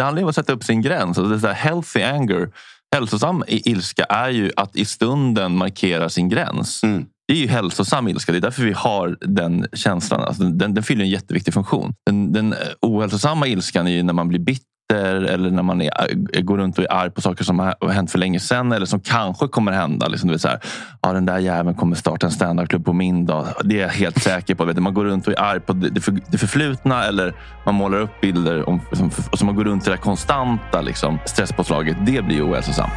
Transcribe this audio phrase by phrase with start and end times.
[0.00, 1.18] det handlar om att sätta upp sin gräns.
[1.18, 2.50] Alltså det är healthy anger.
[2.94, 6.82] Hälsosam ilska är ju att i stunden markera sin gräns.
[6.82, 7.06] Mm.
[7.28, 8.32] Det är ju hälsosam ilska.
[8.32, 10.20] Det är därför vi har den känslan.
[10.20, 11.94] Alltså den, den fyller en jätteviktig funktion.
[12.06, 16.78] Den, den ohälsosamma ilskan är när man blir bitter eller när man är, går runt
[16.78, 19.72] och är arg på saker som har hänt för länge sedan eller som kanske kommer
[19.72, 20.08] hända.
[20.08, 20.60] Liksom, du vet, så här,
[21.02, 23.46] ja, den där jäveln kommer starta en standupklubb på min dag.
[23.64, 24.64] Det är jag helt säker på.
[24.64, 27.34] Vet du, man går runt och är arg på det, för, det förflutna eller
[27.64, 31.18] man målar upp bilder om, som, och så man går runt i det konstanta liksom,
[31.26, 31.96] stresspåslaget.
[32.06, 32.92] Det blir ohälsosamt.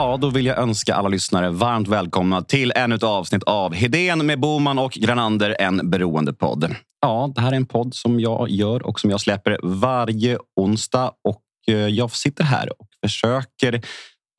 [0.00, 4.26] Ja, då vill jag önska alla lyssnare varmt välkomna till ännu ett avsnitt av Hedén
[4.26, 6.74] med Boman och Granander, en beroendepodd.
[7.00, 11.12] Ja, det här är en podd som jag gör och som jag släpper varje onsdag.
[11.28, 13.82] Och eh, jag sitter här och försöker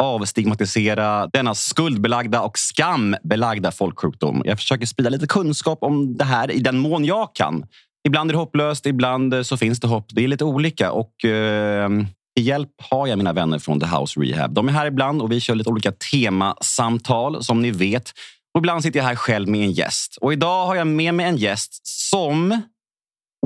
[0.03, 4.41] avstigmatisera denna skuldbelagda och skambelagda folksjukdom.
[4.45, 7.65] Jag försöker sprida lite kunskap om det här i den mån jag kan.
[8.07, 10.05] Ibland är det hopplöst, ibland så finns det hopp.
[10.09, 10.91] Det är lite olika.
[10.91, 11.89] Och eh,
[12.35, 14.53] till hjälp har jag mina vänner från The House Rehab.
[14.53, 18.11] De är här ibland och vi kör lite olika temasamtal som ni vet.
[18.53, 20.17] Och ibland sitter jag här själv med en gäst.
[20.21, 22.61] Och idag har jag med mig en gäst som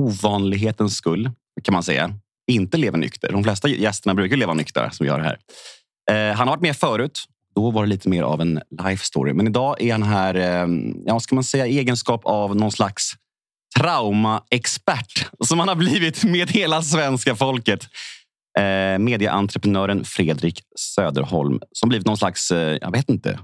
[0.00, 1.30] ovanlighetens skull
[1.62, 2.14] kan man säga
[2.50, 3.32] inte lever nykter.
[3.32, 5.38] De flesta gästerna brukar leva nyktra som vi har här.
[6.10, 7.24] Eh, han har varit med förut.
[7.54, 9.32] Då var det lite mer av en life story.
[9.32, 10.66] Men idag är han här eh,
[11.04, 13.12] ja, ska man säga, i egenskap av någon slags
[13.78, 17.88] traumaexpert som han har blivit med hela svenska folket
[18.58, 23.38] eh, medieentreprenören Fredrik Söderholm som blivit någon slags, eh, jag vet inte,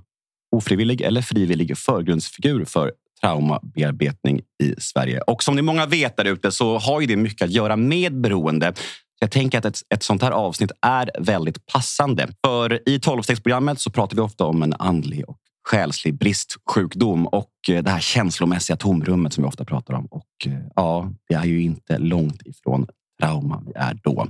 [0.57, 5.21] ofrivillig eller frivillig förgrundsfigur för traumabearbetning i Sverige.
[5.21, 8.21] Och som ni många vet där ute så har ju det mycket att göra med
[8.21, 8.73] beroende.
[9.21, 12.29] Jag tänker att ett, ett sånt här avsnitt är väldigt passande.
[12.47, 17.83] För i tolvstegsprogrammet så pratar vi ofta om en andlig och själslig bristsjukdom och eh,
[17.83, 20.07] det här känslomässiga tomrummet som vi ofta pratar om.
[20.07, 22.87] Och eh, ja, det är ju inte långt ifrån
[23.21, 24.27] trauma vi är då.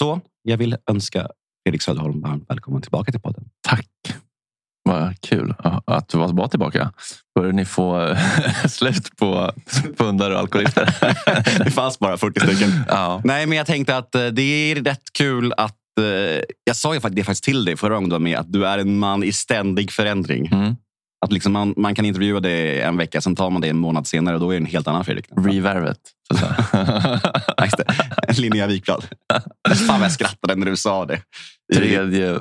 [0.00, 1.28] Så jag vill önska
[1.64, 3.44] Fredrik Söderholm varmt välkommen tillbaka till podden.
[3.68, 3.86] Tack.
[4.82, 5.54] Vad kul
[5.86, 6.92] att du var tillbaka.
[7.34, 8.16] Börjar ni få
[8.68, 9.52] slut på
[9.98, 10.94] pundare och alkoholister?
[11.64, 12.70] det fanns bara 40 stycken.
[12.88, 13.20] Ja.
[13.24, 15.76] Nej, men jag tänkte att eh, det är rätt kul att...
[16.00, 18.66] eh, Jag sa ju det faktiskt till dig förra gången du var med, att du
[18.66, 20.46] är en man i ständig förändring.
[20.46, 20.76] Mm.
[21.26, 24.06] Att liksom man, man kan intervjua dig en vecka, sen tar man det en månad
[24.06, 25.26] senare och då är det en helt annan Fredrik.
[25.36, 25.98] Revervet.
[28.38, 29.04] Linnea Wikblad.
[29.86, 31.20] Fan vad jag skrattade när du sa det.
[31.74, 32.40] Tredje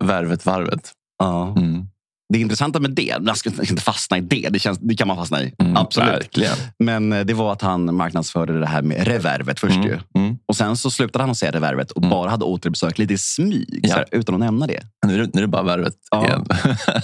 [0.00, 0.92] värvet varvet.
[1.18, 1.54] Ja.
[1.58, 1.86] Mm.
[2.32, 5.16] Det intressanta med det, man ska inte fastna i det, det, känns, det kan man
[5.16, 5.54] fastna i.
[5.58, 6.10] Mm, Absolut.
[6.10, 6.54] Verkligen.
[6.78, 9.76] Men eh, det var att han marknadsförde det här med revervet först.
[9.76, 10.00] Mm.
[10.14, 10.36] Mm.
[10.46, 12.10] Och sen så slutade han att säga revervet och Mm.
[12.10, 13.94] bara hade återbesök lite i smyg, Ja.
[13.94, 14.82] här, utan att nämna det.
[15.06, 16.26] Nu, är det, nu är det bara värvet Ja.
[16.26, 16.44] igen.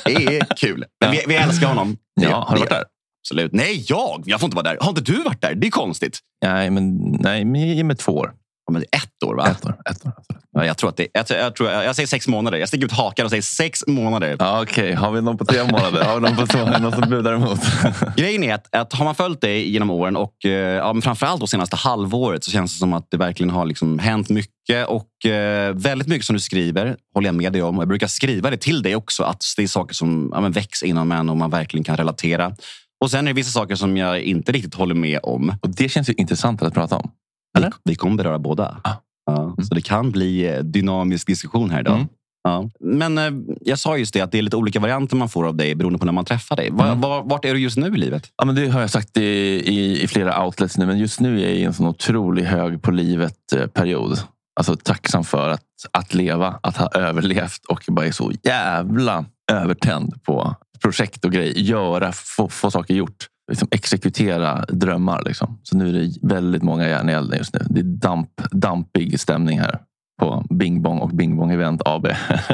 [0.05, 0.84] Det är kul.
[1.00, 1.97] Men vi, vi älskar honom.
[2.21, 2.84] Det- Ja, har du varit det- där?
[3.26, 3.53] Absolut.
[3.53, 4.22] Nej, jag!
[4.26, 4.78] Jag får inte vara där.
[4.81, 5.54] Har inte du varit där?
[5.54, 6.19] Det är konstigt.
[6.42, 8.32] Nej, men, nej, men ge mig två år.
[8.66, 9.48] Ja, men ett år, va?
[9.48, 9.76] Ett år.
[9.91, 10.12] Ett år.
[10.31, 10.42] Ett år.
[10.53, 12.59] Ja, jag, tror att det, jag, jag, tror, jag säger sex månader.
[12.59, 14.37] Jag sticker ut hakan och säger sex månader.
[14.38, 16.04] Ja, Okej, har vi någon på tre månader?
[16.04, 17.60] Har vi någon, på två, någon som budar emot?
[18.16, 21.41] Grejen är att, att har man följt dig genom åren och eh, ja, men framförallt
[21.41, 24.87] det senaste halvåret så känns det som att det verkligen har liksom hänt mycket.
[24.87, 27.76] Och eh, väldigt mycket som du skriver håller jag med dig om.
[27.76, 29.22] Och jag brukar skriva det till dig också.
[29.22, 32.53] Att det är saker som ja, men väcks inom en och man verkligen kan relatera.
[33.01, 35.53] Och sen är det vissa saker som jag inte riktigt håller med om.
[35.62, 37.11] Och det känns ju intressant att prata om.
[37.55, 37.73] Vi, Eller?
[37.84, 38.81] vi kommer beröra båda.
[38.84, 38.93] Ah.
[39.27, 41.95] Ja, Så det kan bli eh, dynamisk diskussion här idag.
[41.97, 42.09] Mm.
[42.45, 42.71] Ja.
[42.81, 43.31] Men eh,
[43.61, 45.99] jag sa just det att det är lite olika varianter man får av dig beroende
[45.99, 46.71] på när man träffar dig.
[46.71, 47.01] Va, Mm.
[47.01, 48.31] va, vart är du just nu i livet?
[48.37, 51.41] Ja, men det har jag sagt i, i, i flera outlets nu, men just nu
[51.41, 54.19] är jag i en sån otrolig hög på livet-period.
[54.61, 55.62] Alltså tacksam för att,
[55.93, 61.54] att leva, att ha överlevt och bara är så jävla övertänd på projekt och grejer.
[61.54, 63.26] Göra, få, få saker gjort.
[63.48, 65.22] Liksom exekutera drömmar.
[65.25, 65.60] Liksom.
[65.62, 67.60] Så nu är det väldigt många järn i elden just nu.
[67.70, 69.81] Det är damp, dampig stämning här
[70.21, 72.06] på Bing Bong och Bing Bong Event AB.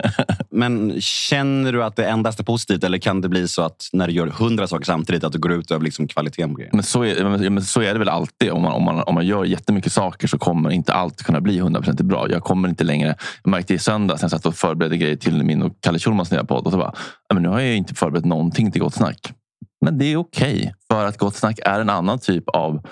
[0.50, 4.06] Men känner du att det endast är positivt eller kan det bli så att när
[4.06, 6.70] du gör hundra saker samtidigt att du går ut över liksom kvaliteten på grejen?
[6.74, 8.50] Men så, är, men- så är det väl alltid.
[8.50, 11.60] Om man, om, man, om man gör jättemycket saker så kommer inte allt kunna bli
[11.60, 12.30] 100% bra.
[12.30, 13.16] Jag kommer inte längre...
[13.42, 16.30] Jag märkte i söndags när jag satt och förberedde grejer till min och Kalle Schulmans
[16.30, 16.66] nya podd.
[16.66, 16.92] Och så bara,
[17.28, 19.32] "Ja, men nu har jag inte förberett någonting till Gott Snack.
[19.84, 20.74] Men det är okej.
[20.90, 22.86] för att Gott Snack är en annan typ av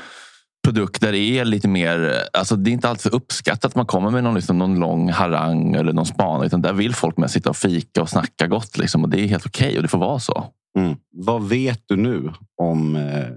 [0.63, 2.23] produkt där det är lite mer...
[2.33, 5.75] Alltså det är inte alltid uppskattat att man kommer med någon, liksom, någon lång harang
[5.75, 6.45] eller någon span.
[6.45, 8.79] Utan där vill folk med sitta och fika och snacka gott.
[8.79, 10.45] Liksom, och det är helt okej och det får vara så.
[10.79, 10.97] Mm.
[11.13, 13.29] Vad vet du nu om eh,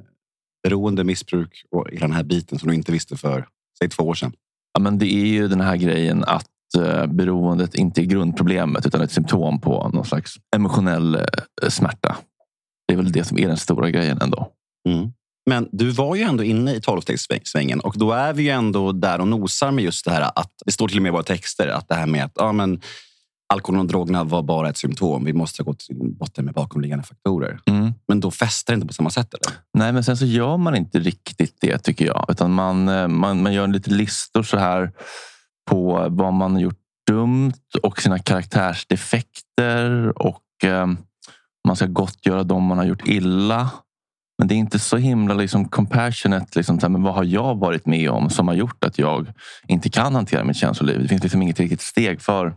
[0.63, 3.47] beroende, missbruk och hela den här biten som du inte visste för
[3.79, 4.33] säg två år sedan?
[4.73, 6.47] Ja, men det är ju den här grejen att
[6.77, 12.17] eh, beroendet inte är grundproblemet utan ett symptom på någon slags emotionell eh, smärta.
[12.87, 14.51] Det är väl det som är den stora grejen ändå.
[14.89, 15.13] Mm.
[15.45, 19.21] Men du var ju ändå inne i tolvstegssvängen och då är vi ju ändå där
[19.21, 21.67] och nosar med just det här att det står till och med i våra texter
[21.67, 22.81] att det här med att ja, men,
[23.53, 25.25] alkoholen och drogerna var bara ett symptom.
[25.25, 27.59] Vi måste gå till botten med bakomliggande faktorer.
[27.65, 27.93] Mm.
[28.07, 29.33] Men då fäster det inte på samma sätt?
[29.33, 29.57] Eller?
[29.73, 32.25] Nej, men sen så gör man inte riktigt det tycker jag.
[32.29, 34.91] Utan man, eh, man, man gör lite listor så här
[35.69, 37.53] på vad man har gjort dumt
[37.83, 40.13] och sina karaktärsdefekter.
[40.21, 40.87] Och eh,
[41.67, 43.69] man ska gottgöra dem man har gjort illa.
[44.37, 46.47] Men det är inte så himla liksom compassionate.
[46.55, 49.27] Liksom, så här, men vad har jag varit med om som har gjort att jag
[49.67, 51.01] inte kan hantera mitt känsloliv?
[51.01, 52.55] Det finns liksom inget riktigt steg för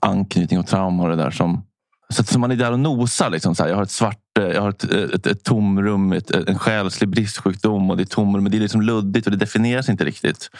[0.00, 1.64] anknytning och trauma och det där som
[2.10, 3.30] så, så man är där och nosar.
[3.30, 6.12] Liksom, så här, jag har ett svart eh, jag har ett, eh, ett, ett tomrum,
[6.12, 8.42] ett, eh, en själslig bristsjukdom och det är tomrum.
[8.42, 10.50] Men det är liksom luddigt och det definieras inte riktigt.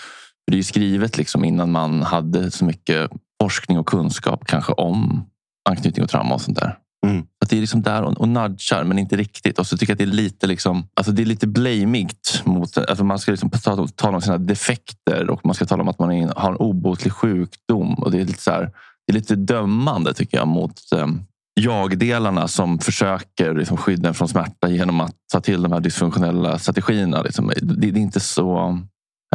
[0.51, 3.11] Det är skrivet liksom innan man hade så mycket
[3.43, 5.27] forskning och kunskap kanske om
[5.69, 6.79] anknytning och trauma och sånt där.
[7.07, 7.27] Mm.
[7.51, 9.59] Att det är liksom där och, och nudgar, men inte riktigt.
[9.59, 12.43] Och så tycker jag att det är lite liksom, alltså det är lite blamigt.
[12.45, 15.89] Mot, alltså man ska liksom tala, tala om sina defekter och man ska tala om
[15.89, 17.95] att man är, har en obotlig sjukdom.
[17.95, 18.73] Och det är lite så här,
[19.07, 21.07] det är lite dömande tycker jag mot eh,
[21.55, 26.59] jag-delarna som försöker liksom, skydda en från smärta genom att ta till de här dysfunktionella
[26.59, 27.23] strategierna.
[27.23, 27.53] Liksom.
[27.57, 28.79] Det, det, är inte så...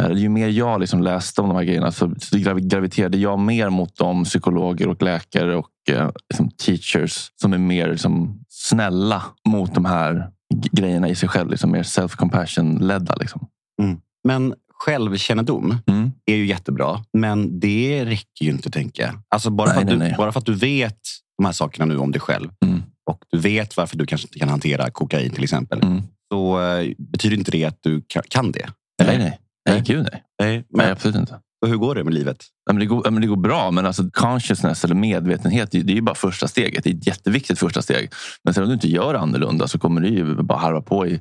[0.02, 3.70] Eh, ju mer jag liksom läste om de här grejerna så, så graviterade jag mer
[3.70, 9.74] mot de psykologer och läkare och eh, liksom teachers som är mer liksom, snälla mot
[9.74, 10.30] de här
[10.72, 11.50] grejerna i sig själv.
[11.50, 13.16] Liksom, mer self-compassion-ledda.
[13.20, 13.48] Liksom.
[13.82, 13.98] Mm.
[14.24, 16.12] Men självkännedom Mm.
[16.26, 19.14] är ju jättebra, men det räcker ju inte, tänker jag.
[19.28, 20.14] Alltså bara, Nej, för att nej, du, nej.
[20.18, 20.98] bara för att du vet
[21.38, 22.82] de här sakerna nu om dig själv Mm.
[23.10, 26.02] och du vet varför du kanske inte kan hantera kokain till exempel, Mm.
[26.32, 28.68] så eh, betyder inte det att du kan, det.
[29.04, 29.38] Nej, nej.
[29.68, 30.22] Nej, gud nej.
[30.40, 30.64] Nej, nej.
[30.70, 32.44] men, absolut inte och hur går det med livet?
[32.66, 35.78] Ja, men det, går, ja, men det går bra, men alltså consciousness eller medvetenhet det
[35.78, 36.84] är ju bara första steget.
[36.84, 38.12] Det är ett jätteviktigt första steg.
[38.44, 41.20] Men sen om du inte gör annorlunda så kommer du ju bara harva på i,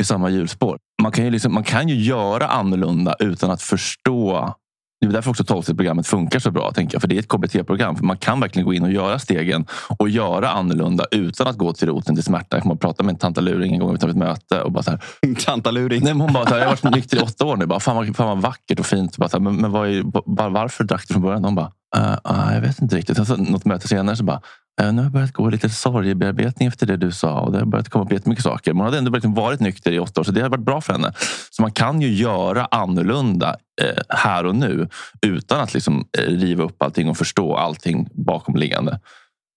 [0.00, 0.78] i samma hjulspår.
[1.02, 4.54] Man kan, ju liksom, man kan ju göra annorlunda utan att förstå.
[5.00, 6.72] Det är därför också 12-stegsprogrammet funkar så bra.
[6.72, 7.00] Tänker jag.
[7.02, 7.96] För Det är ett KBT-program.
[7.96, 9.66] För Man kan verkligen gå in och göra stegen
[9.98, 12.56] och göra annorlunda utan att gå till roten till smärta.
[12.56, 14.60] Jag kommer att prata med en tantaluring en gång utanför ett möte.
[14.62, 15.00] Och bara så här,
[15.44, 16.04] Tantaluring.
[16.04, 17.66] Nej, men hon bara, så här, jag har varit nykter i åtta år nu.
[17.66, 19.16] Bara, fan, vad, fan vad vackert och fint.
[19.16, 21.44] Bara, så här, men men vad är, bara, varför drack du från början?
[21.44, 23.16] Hon bara, "Eh, ah, jag vet inte riktigt.
[23.16, 24.40] Sen så, något möte senare så bara, "Eh,
[24.82, 27.40] nu har jag börjat gå lite sorgebearbetning efter det du sa.
[27.40, 28.72] Och det har börjat komma upp jättemycket saker.
[28.72, 30.80] Men hon hade ändå liksom varit nykter i åtta år, så det har varit bra
[30.80, 31.12] för henne.
[31.50, 34.88] Så man kan ju göra annorlunda eh, här och nu
[35.22, 39.00] utan att liksom, eh, riva upp allting och förstå allting bakomliggande.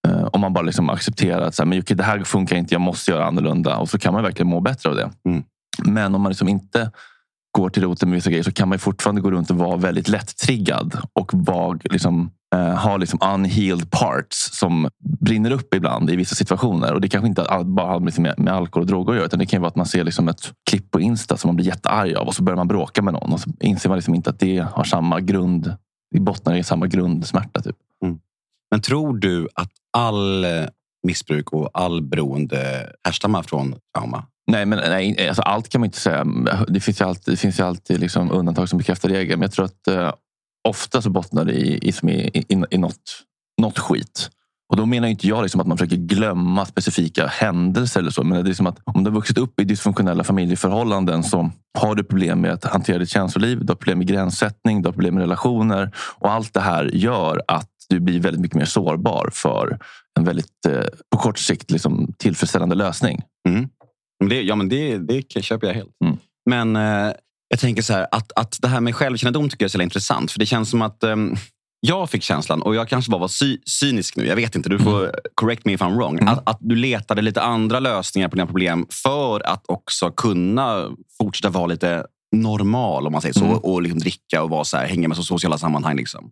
[0.07, 2.73] Eh, om man bara liksom accepterar att så här, men, okej, det här funkar inte,
[2.73, 3.77] jag måste göra annorlunda.
[3.77, 5.11] Och så kan man verkligen må bättre av det.
[5.83, 6.91] Men om man liksom inte
[7.51, 10.07] går till roten med vissa grejer så kan man fortfarande gå runt och vara väldigt
[10.07, 14.89] lätt-triggad och vara, liksom, eh, ha liksom unhealed parts som
[15.21, 16.93] brinner upp ibland i vissa situationer.
[16.93, 19.39] Och Det kanske inte bara har liksom med, med alkohol och droger att göra utan
[19.39, 22.15] det kan vara att man ser liksom ett klipp på Insta som man blir jättearg
[22.15, 24.39] av och så börjar man bråka med någon och så inser man liksom inte att
[24.39, 25.73] det har samma grund.
[26.11, 27.61] Det bottnar i samma grundsmärta.
[27.61, 27.75] Typ.
[28.71, 30.65] Men tror du att all eh,
[31.07, 34.25] missbruk och all beroende härstammar från trauma?
[34.51, 36.25] Nej, men nej, alltså allt kan man inte säga.
[36.67, 39.39] Det finns ju alltid, det finns ju alltid liksom undantag som bekräftar regeln.
[39.39, 40.13] Men jag tror att eh,
[40.69, 41.93] ofta så bottnar det i, i,
[42.33, 43.23] i, i, något,
[43.61, 44.29] något skit.
[44.69, 48.23] Och då menar inte jag liksom att man försöker glömma specifika händelser eller så.
[48.23, 51.95] Men det är liksom att om du har vuxit upp i dysfunktionella familjeförhållanden så har
[51.95, 53.65] du problem med att hantera ditt känsloliv.
[53.65, 55.91] Du har problem med gränssättning, du har problem med relationer.
[55.97, 59.79] Och allt det här gör att du blir väldigt mycket mer sårbar för
[60.19, 63.21] en väldigt eh, på kort sikt liksom, tillfredsställande lösning.
[64.19, 65.91] Men det, ja, men det, det köper jag helt.
[66.05, 66.17] Mm.
[66.49, 67.13] Men eh,
[67.49, 70.31] jag tänker så här, att, att det här med självkännedom tycker jag är så intressant.
[70.31, 71.35] För det känns som att ehm,
[71.79, 74.79] jag fick känslan, och jag kanske bara var sy- cynisk nu, jag vet inte, du
[74.79, 76.19] får correct me if I'm wrong.
[76.19, 76.27] Mm.
[76.27, 81.49] Att, att du letade lite andra lösningar på dina problem för att också kunna fortsätta
[81.49, 83.45] vara lite normal, om man säger så.
[83.45, 83.57] Mm.
[83.57, 85.95] Och liksom dricka och vara så här, hänga med så sociala sammanhang.
[85.95, 86.31] Liksom.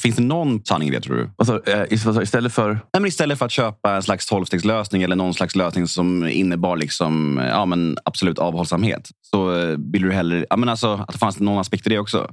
[0.00, 1.30] Finns det någon sanning i det, tror du?
[1.36, 2.68] Alltså, eh, istället för...
[2.72, 6.76] Nej, men istället för att köpa en slags tolvstegslösning eller någon slags lösning som innebar
[6.76, 11.18] liksom, ja, men absolut avhållsamhet så eh, vill du hellre ja, men alltså, att det
[11.18, 12.30] fanns någon aspekt i det också.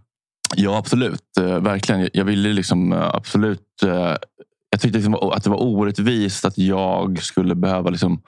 [0.55, 1.21] Ja, absolut.
[1.39, 2.09] Eh, verkligen.
[2.13, 3.83] Jag- ville liksom eh, absolut...
[3.83, 4.15] Eh,
[4.69, 8.21] jag tyckte liksom att det var orättvist att jag skulle behöva liksom,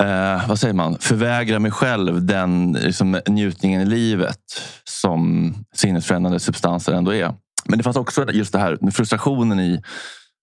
[0.00, 0.98] eh, vad säger man?
[0.98, 4.40] förvägra mig själv den liksom, njutningen i livet
[4.84, 7.34] som sinnesförändrande substanser ändå är.
[7.64, 9.82] Men det fanns också just det här frustrationen i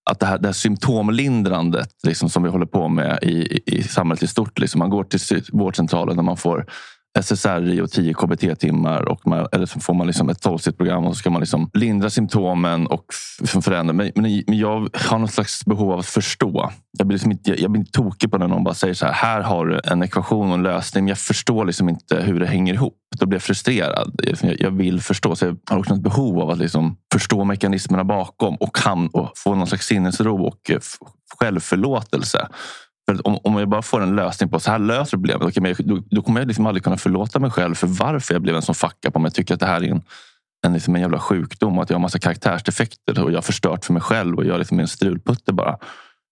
[0.09, 3.83] att det här, det här symptomlindrandet liksom, som vi håller på med i, i, i
[3.83, 4.59] samhället i stort.
[4.59, 4.79] Liksom.
[4.79, 6.65] Man går till vårdcentralen och man får
[7.19, 9.09] SSRI och 10 KBT-timmar.
[9.09, 11.69] Och man, eller så får man liksom ett 12 program och så ska man liksom
[11.73, 13.05] lindra symptomen och
[13.61, 13.93] förändra.
[13.93, 16.71] Men, men, men jag har något slags behov av att förstå.
[16.97, 19.13] Jag blir, liksom inte, jag blir inte tokig på när någon bara säger så här.
[19.13, 21.03] Här har du en ekvation och en lösning.
[21.03, 22.97] Men jag förstår liksom inte hur det hänger ihop.
[23.19, 24.21] Då blir jag frustrerad.
[24.23, 25.35] Jag, jag vill förstå.
[25.35, 29.31] Så jag har också ett behov av att liksom förstå mekanismerna bakom och, kan, och
[29.35, 30.79] få någon slags sinnesro och eh,
[31.39, 32.47] självförlåtelse.
[33.09, 36.03] För om, om jag bara får en lösning på så här löser problemet, okay, då,
[36.11, 38.75] då kommer jag liksom aldrig kunna förlåta mig själv för varför jag blev en sån
[38.75, 39.29] fucka på mig.
[39.29, 40.01] Jag tycker att det här är en,
[40.65, 43.85] en, liksom en jävla sjukdom och att jag har massa karaktärsdefekter och jag har förstört
[43.85, 45.77] för mig själv och jag liksom är en strulputte bara.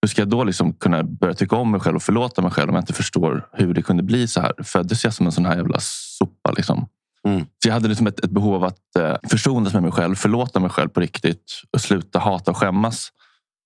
[0.02, 2.70] Hur ska jag då liksom kunna börja tycka om mig själv och förlåta mig själv
[2.70, 4.54] om jag inte förstår hur det kunde bli så här?
[4.64, 6.52] Föddes jag som en sån här jävla sopa?
[6.52, 6.88] Liksom.
[7.28, 7.46] Mm.
[7.64, 10.60] Så jag hade liksom ett, ett behov av att eh, försonas med mig själv, förlåta
[10.60, 13.10] mig själv på riktigt och sluta hata och skämmas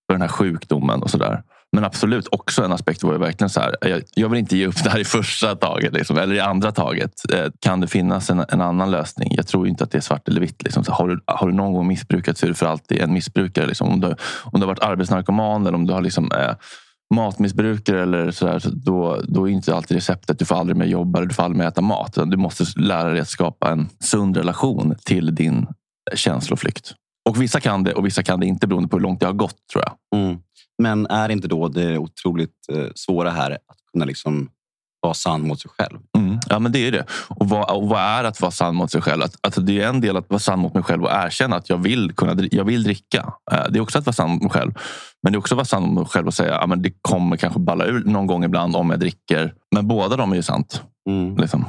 [0.06, 1.44] för den här sjukdomen och sådär.
[1.76, 3.76] Men absolut också en aspekt var ju verkligen så här.
[3.82, 6.72] Jag, jag, vill inte ge upp det här i första taget liksom, eller i andra
[6.72, 7.12] taget.
[7.34, 9.34] Eh, kan det finnas en, en, annan lösning?
[9.36, 10.64] Jag tror inte att det är svart eller vitt.
[10.64, 10.84] Liksom.
[10.84, 13.66] Så har, du, har du någon gång missbrukat så är du för alltid en missbrukare.
[13.66, 13.90] Liksom.
[13.90, 14.08] Om, du,
[14.44, 16.56] om du har varit arbetsnarkoman eller om du har liksom, eh,
[17.14, 20.86] matmissbrukare eller så där, så då, då är inte alltid receptet du får aldrig mer
[20.86, 22.18] jobba eller du får aldrig mer äta mat.
[22.26, 25.68] Du måste lära dig att skapa en sund relation till din
[26.16, 26.96] känsloflykt.
[27.30, 29.34] Och vissa kan det och vissa kan det inte beroende på hur långt det har
[29.34, 30.20] gått tror jag.
[30.20, 30.38] Mm.
[30.82, 34.50] Men är inte då det otroligt eh, svåra här att kunna liksom
[35.02, 36.00] vara sann mot sig själv?
[36.18, 36.40] Mm.
[36.50, 37.06] Ja, men det är det.
[37.28, 39.24] Och vad, och vad, är att vara sann mot sig själv?
[39.24, 41.70] Att, alltså det är en del att vara sann mot mig själv och erkänna att
[41.70, 43.34] jag vill, kunna, jag vill dricka.
[43.52, 44.74] Eh, det är också att vara sann mot mig själv.
[45.24, 46.94] Men det är också att vara sann mot mig själv och säga att ja, det
[47.02, 49.54] kommer kanske balla ur någon gång ibland om jag dricker.
[49.76, 50.82] Men båda de är ju sant.
[51.10, 51.38] Mm.
[51.38, 51.66] Liksom.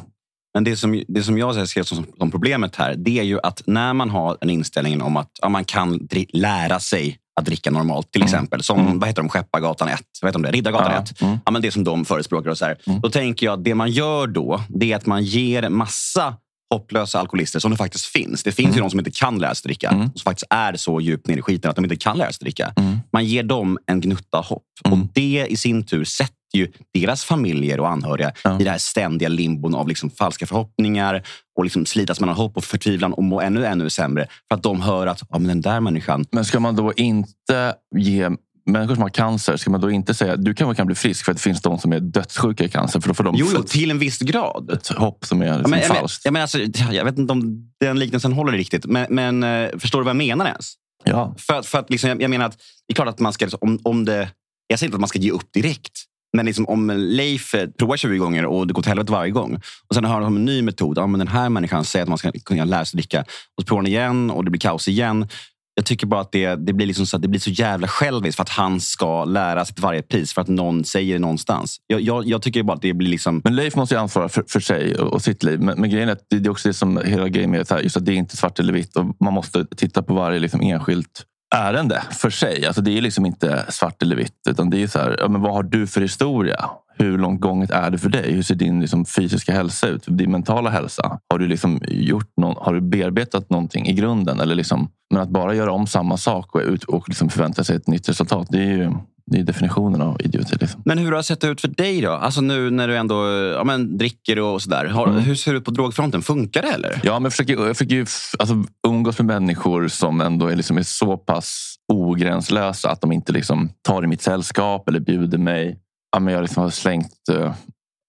[0.55, 3.63] Men det som, det som jag ser som, som problemet här, det är ju att
[3.67, 8.13] när man har en inställning om att ja, man kan lära sig att dricka normalt.
[8.13, 8.27] Till mm.
[8.27, 8.99] exempel som mm.
[8.99, 11.03] vad heter de, Skeppargatan 1, vad heter de, Riddargatan ja.
[11.03, 11.23] 1.
[11.23, 11.39] Mm.
[11.45, 12.51] Ja, men det som de förespråkar.
[12.51, 12.79] Och så här.
[12.87, 13.01] Mm.
[13.01, 16.37] Då tänker jag att det man gör då, det är att man ger massa
[16.75, 18.43] hopplösa alkoholister som det faktiskt finns.
[18.43, 18.77] Det finns mm.
[18.77, 19.89] ju de som inte kan lära sig dricka.
[19.89, 20.11] Mm.
[20.15, 22.73] Som faktiskt är så djupt ner i skiten att de inte kan lära sig dricka.
[22.77, 22.99] Mm.
[23.13, 24.63] Man ger dem en gnutta hopp.
[24.85, 25.09] Och mm.
[25.15, 28.61] det i sin tur sätter ju deras familjer och anhöriga ja.
[28.61, 31.23] i det här ständiga limbon av liksom falska förhoppningar
[31.57, 34.27] och liksom slitas mellan hopp och förtvivlan och må ännu, ännu sämre.
[34.49, 36.25] För att de hör att ja, men den där människan...
[36.31, 38.31] Men ska man då inte ge
[38.67, 41.33] människor som har cancer, ska man då inte säga du kan, kan bli frisk för
[41.33, 43.01] att det finns de som är dödssjuka i cancer?
[43.01, 44.71] För då får de jo, jo, till en viss grad.
[44.71, 46.25] Ett hopp som är liksom ja, men, falskt.
[46.25, 46.59] Jag, men, alltså,
[46.91, 50.17] jag vet inte om den liknelsen håller riktigt, men, men uh, förstår du vad jag
[50.17, 50.75] menar ens?
[51.05, 51.35] Ja.
[51.39, 53.79] För, för att liksom, jag, jag menar att det är klart att man ska, om,
[53.83, 54.31] om det,
[54.67, 56.05] jag säger inte att man ska ge upp direkt.
[56.37, 59.95] Men liksom om Leif provar 20 gånger och det går till helvete varje gång och
[59.95, 60.99] sen hör han om en ny metod.
[60.99, 63.21] Ja, men den här människan säger att man ska kunna lära sig dricka.
[63.21, 65.29] Och så provar han igen och det blir kaos igen.
[65.77, 68.43] Jag tycker bara att det, det, blir liksom så, det blir så jävla själviskt för
[68.43, 71.77] att han ska lära sig till varje pris för att någon säger det någonstans.
[71.87, 73.41] Jag, jag, jag tycker bara att det blir liksom...
[73.45, 75.61] Men Leif måste ju ansvara för, för sig och, och sitt liv.
[75.61, 77.81] Men, men grejen är att det, det är också det som hela grejen är.
[77.83, 80.61] Just att det är inte svart eller vitt och man måste titta på varje liksom
[80.61, 82.67] enskilt ärende för sig.
[82.67, 84.41] Alltså det är liksom inte svart eller vitt.
[84.49, 86.71] Utan det är så här, ja, men vad har du för historia?
[86.97, 88.33] Hur långt gånget är det för dig?
[88.33, 90.03] Hur ser din liksom, fysiska hälsa ut?
[90.07, 91.19] Din mentala hälsa?
[91.31, 94.41] Har du, liksom gjort någon, har du bearbetat någonting i grunden?
[94.41, 97.77] Eller liksom, men att bara göra om samma sak och, ut, och liksom förvänta sig
[97.77, 98.47] ett nytt resultat.
[98.51, 98.93] Det är ju
[99.31, 100.57] det är definitionen av idioti.
[100.61, 100.83] Liksom.
[100.85, 102.11] Men hur har det sett ut för dig då?
[102.11, 103.27] Alltså nu när du ändå
[103.57, 104.85] ja, men, dricker och sådär.
[104.85, 105.19] mm.
[105.19, 106.23] Hur ser det ut på drogfronten?
[106.23, 107.01] Funkar det eller?
[107.03, 108.07] Ja, men jag försöker, jag försöker ju,
[108.39, 113.33] alltså, umgås med människor som ändå är, liksom, är så pass ogränslösa att de inte
[113.33, 115.79] liksom, tar i mitt sällskap eller bjuder mig.
[116.13, 117.53] Ja, men jag liksom har slängt uh,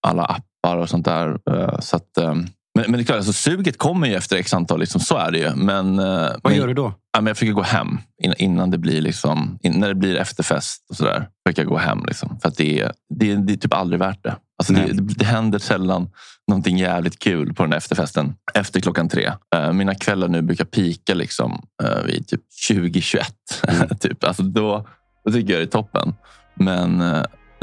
[0.08, 1.30] alla appar och sånt där.
[1.50, 2.48] Uh, så att, um,
[2.88, 4.80] men, det är klart, alltså, suget kommer ju efter x antal.
[4.80, 5.56] Liksom, så är det ju.
[5.56, 6.94] Men, uh, Vad men, gör du då?
[7.14, 7.98] Ja, men jag försöker gå hem
[8.38, 10.86] innan det blir, liksom, när det blir efterfest.
[10.90, 12.06] och så där, försöker jag gå hem.
[12.08, 14.36] Liksom, för det är, det, är, det är typ aldrig värt det.
[14.58, 16.10] Alltså det, det, händer sällan
[16.48, 19.32] någonting jävligt kul på den där efterfesten efter klockan tre.
[19.56, 23.28] Uh, mina kvällar nu brukar pika liksom, uh, vid typ 2021.
[23.68, 23.90] Mm.
[24.00, 24.24] typ.
[24.24, 24.88] alltså då,
[25.26, 26.14] då tycker jag det är toppen.
[26.56, 27.02] Men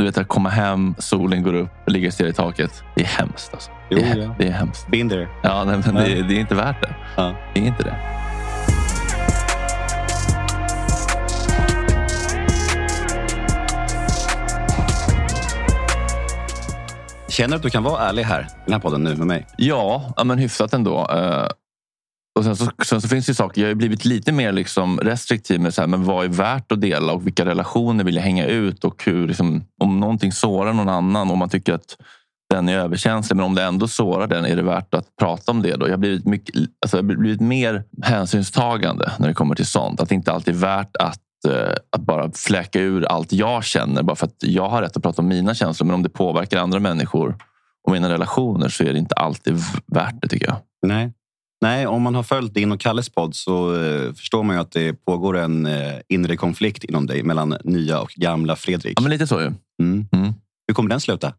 [0.02, 2.82] du vet att komma hem, solen går upp, ligga och stirra i taket.
[2.94, 3.50] Det är hemskt.
[3.54, 3.70] Alltså.
[3.90, 4.34] Jo, det, är, ja.
[4.38, 4.88] det är hemskt.
[4.88, 5.28] Been there.
[5.42, 6.94] Ja, nej, men det, det, är inte värt det.
[7.16, 7.34] Ja.
[7.54, 7.94] Det är inte det.
[17.28, 19.46] Känner du att du kan vara ärlig här i den här podden nu med mig?
[19.56, 21.06] Ja, men hyfsat ändå.
[22.34, 25.60] Och sen så, sen så, finns det saker, jag har blivit lite mer liksom restriktiv
[25.60, 28.46] med så här, men vad är värt att dela och vilka relationer vill jag hänga
[28.46, 31.96] ut och hur, liksom, om någonting sårar någon annan och man tycker att
[32.50, 35.62] den är överkänslig, men om det ändå sårar den, är det värt att prata om
[35.62, 35.76] det?
[35.76, 35.86] Då?
[35.86, 40.00] Jag har blivit, mycket, alltså jag har blivit mer hänsynstagande när det kommer till sånt.
[40.00, 44.02] Att det inte alltid är värt att Eh, att bara fläka ur allt jag känner
[44.02, 45.86] bara för att jag har rätt att prata om mina känslor.
[45.86, 47.36] Men om det påverkar andra människor
[47.86, 49.54] och mina relationer så är det inte alltid
[49.86, 50.56] värt det tycker jag.
[50.86, 51.12] Nej.
[51.62, 54.72] Nej, om man har följt din och Kalles podd så eh, förstår man ju att
[54.72, 58.98] det pågår en eh, inre konflikt inom dig mellan nya och gamla Fredrik.
[58.98, 59.46] Ja, men lite så ju.
[59.82, 60.08] Mm.
[60.12, 60.32] Mm.
[60.66, 61.32] Hur kommer den sluta?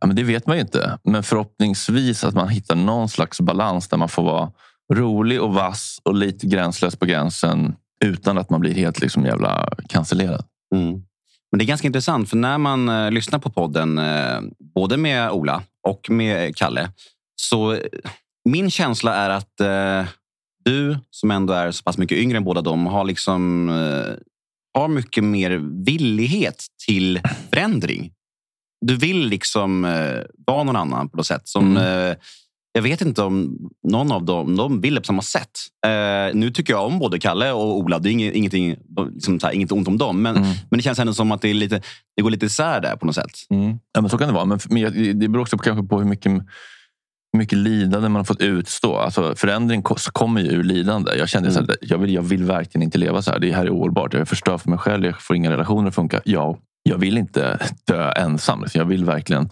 [0.00, 0.98] Ja, men det vet man ju inte.
[1.04, 4.50] Men förhoppningsvis att man hittar någon slags balans där man får vara
[4.94, 9.68] rolig och vass och lite gränslös på gränsen utan att man blir helt liksom jävla
[9.88, 10.44] cancellerad.
[10.74, 10.92] Mm.
[11.50, 14.40] Men det är ganska intressant, för när man eh, lyssnar på podden, eh,
[14.74, 16.90] både med Ola och med Kalle,
[17.36, 17.80] så eh,
[18.44, 20.08] min känsla är att eh,
[20.64, 24.14] du, som ändå är så pass mycket yngre än båda dem, har liksom eh,
[24.80, 25.50] har mycket mer
[25.84, 27.20] villighet till
[27.50, 28.12] förändring.
[28.86, 31.42] Du vill liksom eh, vara någon annan på något sätt.
[31.48, 32.10] Som, Mm.
[32.10, 32.16] eh,
[32.74, 33.58] jag vet inte om
[33.88, 35.50] någon av dem de vill det på samma sätt.
[35.86, 37.98] Eh, nu tycker jag om både Kalle och Ola.
[37.98, 38.76] Det är inget, ingenting,
[39.14, 40.22] liksom, här, inget ont om dem.
[40.22, 40.48] Men, Mm.
[40.70, 41.82] men det känns ändå som att det, är lite,
[42.16, 43.30] det går lite isär där på något sätt.
[43.92, 44.44] Ja, men så kan det vara.
[44.44, 46.32] Men, men det beror också på, kanske på hur mycket,
[47.32, 48.96] mycket lidande man har fått utstå.
[48.96, 51.14] Alltså, förändring ko- kommer ju ur lidande.
[51.14, 51.64] Jag kände Mm.
[51.68, 53.38] här, jag, vill, jag vill verkligen inte leva så här.
[53.38, 54.14] Det här är ohållbart.
[54.14, 55.04] Jag förstör för mig själv.
[55.04, 56.20] Jag får inga relationer att funka.
[56.24, 58.60] Jag, jag vill inte dö ensam.
[58.62, 58.78] Liksom.
[58.78, 59.50] Jag vill verkligen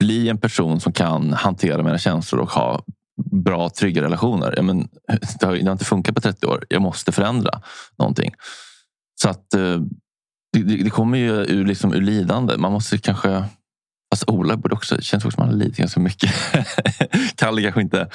[0.00, 2.82] bli en person som kan hantera mina känslor och ha
[3.30, 4.54] bra, trygga relationer.
[4.56, 4.88] Ja, men,
[5.40, 6.64] det, har, det har inte funkat på 30 år.
[6.68, 7.60] Jag måste förändra
[7.98, 8.30] någonting.
[9.22, 9.80] Så att eh,
[10.52, 12.56] det, det, det kommer ju ur, liksom, ur lidande.
[12.56, 13.44] Man måste kanske...
[14.14, 15.00] Fast Ola borde också...
[15.00, 16.34] Känns också som att han lidit ganska mycket.
[17.36, 18.08] Kalle kanske inte...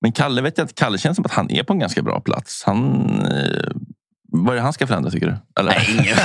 [0.00, 2.20] Men Kalle vet jag att Kalle känns som att han är på en ganska bra
[2.20, 2.62] plats.
[2.66, 3.04] Han...
[3.26, 3.70] Eh,
[4.32, 5.60] vad är det han ska förändra tycker du?
[5.60, 5.70] Eller?
[5.70, 6.16] Nej, ingen.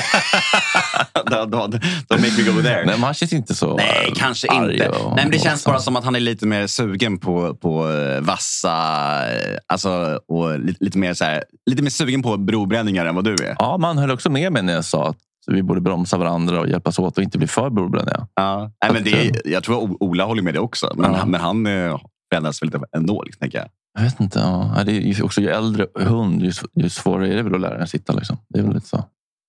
[1.14, 2.76] don't, don't, don't make me go there.
[2.76, 4.90] Nej, men han känns inte så Nej, kanske inte.
[4.90, 8.22] Nej, men det känns bara som att han är lite mer sugen på, på eh,
[8.22, 8.72] vassa...
[9.34, 13.24] eh, Alltså, och lite, lite, mer så här, lite mer sugen på brobränningar än vad
[13.24, 13.56] du är.
[13.60, 16.68] Ja, man höll också med mig när jag sa att vi borde bromsa varandra och
[16.70, 18.28] hjälpas åt och inte bli för brobränniga.
[18.36, 18.72] Ja.
[18.84, 20.94] Nej, men det, är- jag tror Ola håller med det också.
[20.96, 21.18] Men, Ja.
[21.18, 21.98] han- men han eh,
[22.32, 23.68] förändras väl lite ändå, liksom, jag.
[23.98, 24.40] Jag vet inte.
[24.40, 24.84] Ja.
[24.86, 27.88] Det är också ju äldre hund, ju, ju svårare är det väl att lära den
[27.88, 28.14] sitta.
[28.14, 28.38] Liksom.
[28.50, 29.04] Det är väl lite så.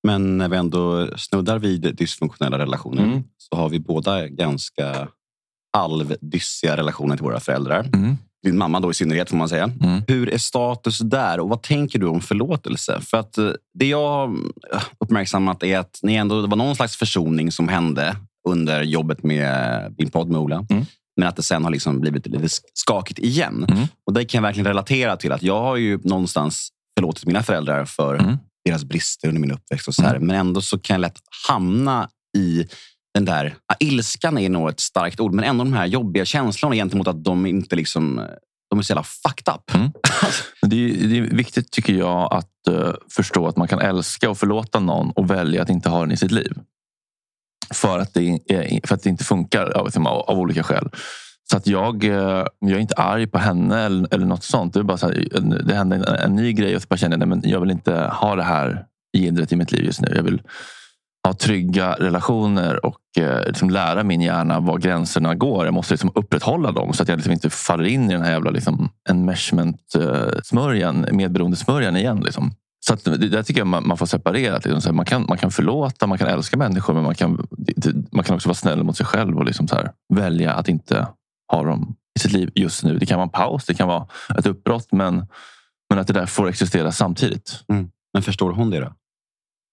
[0.06, 3.22] Men när vi ändå snuddar vid dysfunktionella relationer Mm.
[3.38, 5.08] så har vi båda ganska
[5.76, 7.90] halvdyssiga relationer till våra föräldrar.
[7.94, 8.16] Mm.
[8.44, 9.64] Din mamma då i synnerhet får man säga.
[9.64, 10.02] Mm.
[10.08, 13.00] Hur är status där och vad tänker du om förlåtelse?
[13.00, 14.36] För att eh, det jag har
[14.98, 18.16] uppmärksammat är att ni ändå, det var någon slags försoning som hände
[18.48, 20.66] under jobbet med din podd med Ola.
[20.70, 20.84] Mm.
[21.16, 23.66] Men att det sen har liksom blivit lite skakigt igen.
[23.70, 23.84] Mm.
[24.06, 25.32] Och det kan jag verkligen relatera till.
[25.32, 28.36] att Jag har ju någonstans förlåtit mina föräldrar för Mm.
[28.64, 29.88] deras brister under min uppväxt.
[29.88, 30.18] och så här.
[30.18, 32.66] Men ändå så kan jag lätt hamna i
[33.14, 33.56] den där...
[33.68, 37.24] Ja, ilskan är nog ett starkt ord, men ändå de här jobbiga känslorna gentemot att
[37.24, 38.26] de inte liksom...
[38.70, 39.74] De är så jävla fucked up.
[39.74, 39.90] Mm.
[40.62, 44.38] Det är, det är viktigt tycker jag att uh, förstå att man kan älska och
[44.38, 46.52] förlåta någon och välja att inte ha den i sitt liv.
[47.74, 50.88] För att det, är, eh, för att det inte funkar liksom, av, av, olika skäl.
[51.50, 54.74] Så att jag, eh, jag är inte arg på henne eller, eller något sånt.
[54.74, 55.28] Det, är bara så här,
[55.64, 57.94] det hände en, en ny grej och så bara kände jag att jag vill inte
[57.94, 60.12] ha det här gillret i mitt liv just nu.
[60.16, 60.42] Jag vill
[61.24, 65.64] ha trygga relationer och eh, liksom lära min hjärna var gränserna går.
[65.64, 68.30] Jag måste liksom upprätthålla dem så att jag liksom inte faller in i den här
[68.30, 72.20] jävla liksom, enmeshment-smörjan, medberoendesmörjan igen.
[72.20, 72.52] Liksom.
[72.86, 74.54] Så att, det där tycker jag man, man får separera.
[74.54, 74.80] Liksom.
[74.80, 77.46] Så man, kan, man kan förlåta, man kan älska människor men man kan,
[78.12, 81.06] man kan också vara snäll mot sig själv och liksom här, välja att inte
[81.52, 82.98] ha dem i sitt liv just nu.
[82.98, 84.06] Det kan vara en paus, det kan vara
[84.38, 85.26] ett uppbrott men,
[85.90, 87.64] men att det där får existera samtidigt.
[88.12, 88.92] Men förstår hon det då?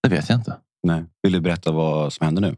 [0.04, 0.58] Det vet jag inte.
[0.84, 1.04] Nej.
[1.24, 2.56] Vill du berätta vad som händer nu?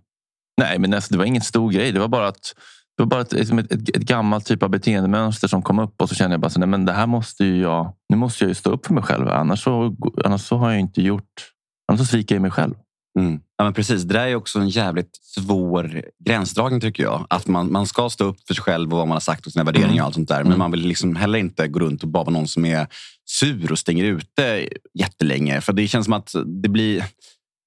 [0.62, 1.92] Nej, men alltså, det var ingen stor grej.
[1.92, 2.56] Det var bara att
[2.98, 6.10] det var bara ett, ett, ett, ett gammalt typ av beteendemönster som kom upp och
[6.10, 7.94] så kände jag bara så, nej, men det här måste ju jag.
[8.10, 9.28] Nu måste jag ju stå upp för mig själv.
[9.28, 11.50] Annars så, annars så har jag inte gjort.
[11.88, 12.74] Annars så sviker jag mig själv.
[13.20, 13.40] Mm.
[13.58, 14.04] Ja, men precis.
[14.04, 17.26] Det där är också en jävligt svår gränsdragning tycker jag.
[17.30, 19.52] Att man, man ska stå upp för sig själv och vad man har sagt och
[19.52, 20.00] sina värderingar Mm.
[20.00, 20.38] och allt sånt där.
[20.38, 20.60] Men Mm.
[20.60, 22.88] man vill liksom heller inte gå runt och bara vara någon som är
[23.26, 25.62] sur och stänger ute jättelänge.
[25.62, 26.34] För det känns som att
[26.64, 27.04] det blir...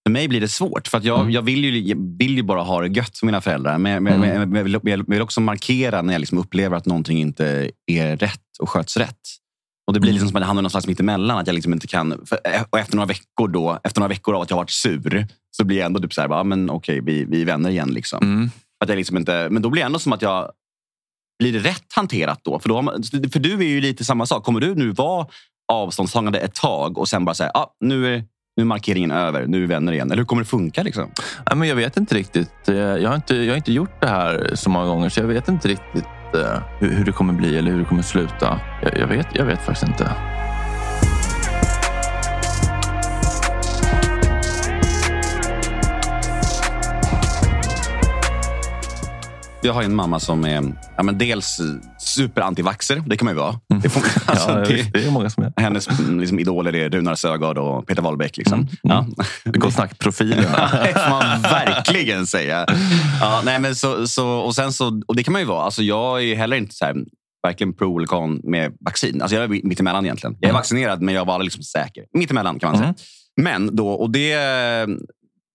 [0.07, 0.89] För mig blir det svårt.
[0.89, 1.31] För att jag, Mm.
[1.33, 3.79] jag, vill ju, vill ju bara ha det gött med mina föräldrar.
[3.79, 4.51] Men, men, Mm.
[4.51, 8.17] men jag, vill, jag vill också markera när jag liksom upplever att någonting inte är
[8.17, 9.21] rätt och sköts rätt.
[9.87, 10.15] Och Det blir Mm.
[10.15, 11.39] liksom som att det hamnar någonstans mittemellan.
[11.39, 12.39] Att jag liksom inte kan, för,
[12.71, 15.65] och efter, några veckor då, efter några veckor av att jag har varit sur så
[15.65, 17.89] blir jag ändå typ så här, bara, men okej, vi, vi är vänner igen.
[17.93, 18.19] Liksom.
[18.23, 18.51] Mm.
[18.85, 20.51] Att jag liksom inte, men då blir det ändå som att jag...
[21.39, 22.59] Blir det rätt hanterat då?
[22.59, 24.45] För, då man, för du är ju lite samma sak.
[24.45, 25.27] Kommer du nu vara
[25.73, 28.25] avståndstagande ett tag och sen bara säga ah, nu, är,
[28.57, 30.11] nu är markeringen över, nu är vi vänner igen?
[30.11, 30.83] Eller hur kommer det funka?
[30.83, 31.11] Liksom?
[31.51, 32.69] Nej, men jag vet inte riktigt.
[32.69, 35.27] Eh, jag har inte, jag har inte gjort det här så många gånger så jag
[35.27, 38.61] vet inte riktigt eh, hur, hur det kommer bli eller hur det kommer sluta.
[38.83, 40.11] Jag, jag, vet, jag vet faktiskt inte.
[49.67, 51.61] Jag har en mamma som är ja, men dels
[51.99, 53.03] superantivaxer.
[53.07, 53.61] Det kan man ju vara.
[53.71, 53.83] Mm.
[53.83, 55.53] Det får, alltså, ja, det, det är många som är.
[55.57, 58.37] hennes liksom, idoler är Runar Sögaard och Peter Wahlbeck.
[58.37, 58.59] Liksom.
[58.59, 59.07] Mm, Ja.
[59.45, 60.69] Gott snack-profilerna.
[60.85, 62.67] det får man verkligen säga.
[63.21, 65.63] Ja, nej, men så, så, och, sen så, och det kan man ju vara.
[65.65, 66.95] Alltså, jag är heller inte så här,
[67.43, 69.23] varken pro eller con med vaccin.
[69.23, 70.37] Alltså, jag är mittemellan egentligen.
[70.41, 70.59] Jag är Mm.
[70.59, 72.05] vaccinerad, men jag var aldrig liksom säker.
[72.19, 72.89] Mittemellan kan man säga.
[72.89, 72.97] Mm.
[73.43, 74.35] Men då, och det,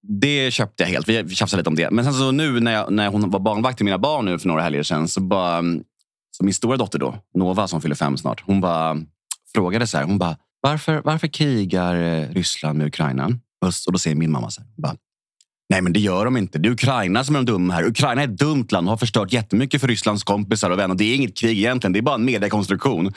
[0.08, 1.08] det köpte jag helt.
[1.08, 1.92] Vi tjafsade lite om det.
[1.92, 4.48] Men sen så nu när, jag, när hon var barnvakt till mina barn nu för
[4.48, 5.08] några helger sedan.
[5.08, 5.64] Så, bara,
[6.32, 8.44] så min stora dotter då, Nova som fyller fem snart.
[8.46, 8.98] Hon bara
[9.54, 10.04] frågade så här.
[10.04, 13.26] Hon bara, varför, varför krigar eh, Ryssland med Ukraina?
[13.66, 14.70] Och, då säger min mamma så här.
[14.78, 14.96] Bara,
[15.72, 16.60] Nej, men det gör de inte.
[16.60, 17.84] Det är Ukraina som är de dumma här.
[17.84, 20.96] Ukraina är ett dumt land och har förstört jättemycket för Rysslands kompisar och vänner.
[20.96, 21.94] Det är inget krig egentligen.
[21.94, 23.14] Det är bara en mediekonstruktion.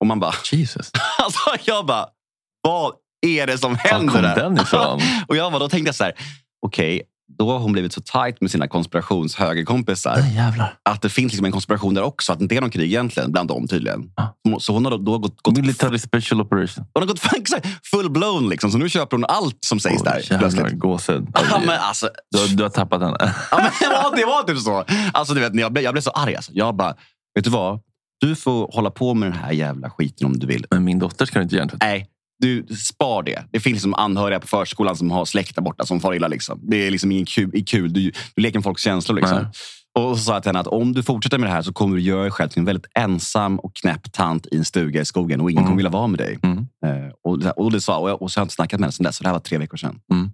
[0.00, 0.90] Och man bara, Jesus.
[1.18, 2.06] alltså jag bara,
[2.62, 4.36] vad är det som Var händer kom där?
[4.36, 5.00] den ifrån?
[5.28, 6.12] Och jag bara, då tänkte jag så här,
[6.66, 7.02] okej,
[7.38, 11.52] då har hon blivit så tajt med sina konspirationshögerkompisar Nej, att det finns liksom en
[11.52, 12.32] konspiration där också.
[12.32, 14.10] Att det inte är någon krig egentligen bland dem tydligen.
[14.16, 14.58] Ah.
[14.60, 16.84] Så hon har då, då gått, gått, Military special operation.
[16.94, 18.48] hon har gått exakt, full blown.
[18.48, 18.70] Liksom.
[18.70, 20.18] Så nu köper hon allt som sägs där.
[20.18, 20.78] Jävlar, plötsligt.
[20.78, 21.26] gåshud.
[21.66, 23.16] Men alltså, Du, har- du har tappat henne.
[23.50, 24.84] Ja, men det, var, det var typ så.
[25.12, 26.36] Alltså, du vet, jag, blev, jag blev så arg.
[26.36, 26.52] Alltså.
[26.54, 26.94] Jag bara,
[27.34, 27.80] vet du vad?
[28.20, 30.66] Du får hålla på med den här jävla skiten om du vill.
[30.70, 31.86] Men min dotter ska du inte hjärntvätta.
[31.86, 32.06] Nej,
[32.40, 33.44] du spar det.
[33.52, 36.28] Det finns liksom anhöriga på förskolan som har släkt där borta som far illa.
[36.28, 36.60] Liksom.
[36.62, 37.64] Det är liksom ingen kul.
[37.66, 37.92] kul.
[37.92, 39.16] Du, du leker med folks känslor.
[39.16, 39.36] Liksom.
[39.36, 39.46] Nej.
[39.98, 41.96] Och så sa jag till henne att om du fortsätter med det här så kommer
[41.96, 45.04] du göra dig själv till en väldigt ensam och knäpp tant i en stuga i
[45.04, 45.68] skogen och ingen Mm.
[45.68, 46.38] kommer vilja vara med dig.
[46.42, 46.58] Mm.
[46.58, 48.84] Eh, och, det- och det sa och, jag, och så har jag inte snackat med
[48.86, 49.16] henne sen dess.
[49.16, 50.00] Så det här var tre veckor sedan.
[50.12, 50.30] Mm.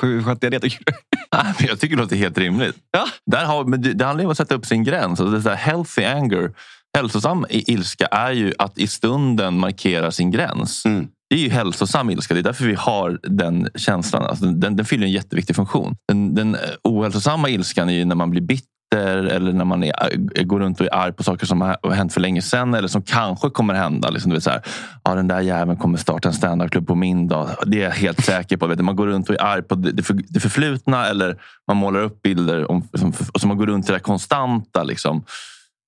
[0.00, 0.92] Hur, skötte jag det tycker du?
[1.66, 2.76] Jag tycker det låter helt rimligt.
[2.90, 3.06] Ja.
[3.26, 5.20] Där har, men det, det handlar ju om att sätta upp sin gräns.
[5.20, 6.52] Alltså det är så healthy anger.
[6.98, 10.84] Hälsosam ilska är ju att i stunden markera sin gräns.
[10.84, 11.08] Mm.
[11.30, 12.34] Det är ju hälsosam ilska.
[12.34, 14.22] Det är därför vi har den känslan.
[14.22, 15.96] Alltså den, den fyller en jätteviktig funktion.
[16.08, 19.92] Den, den eh, ohälsosamma ilskan är ju när man blir bitter eller när man är,
[20.34, 22.88] eh, går runt och är arg på saker som har hänt för länge sedan eller
[22.88, 24.10] som kanske kommer hända.
[24.10, 24.62] Liksom, du vet, så här,
[25.04, 27.48] ja, den där jäveln kommer starta en standardklubb på min dag.
[27.66, 28.66] Det är jag helt säker på.
[28.66, 28.84] Vet du.
[28.84, 32.22] Man går runt och är arg på det, för, det förflutna eller man målar upp
[32.22, 35.24] bilder om, som, och så man går runt i det konstanta liksom,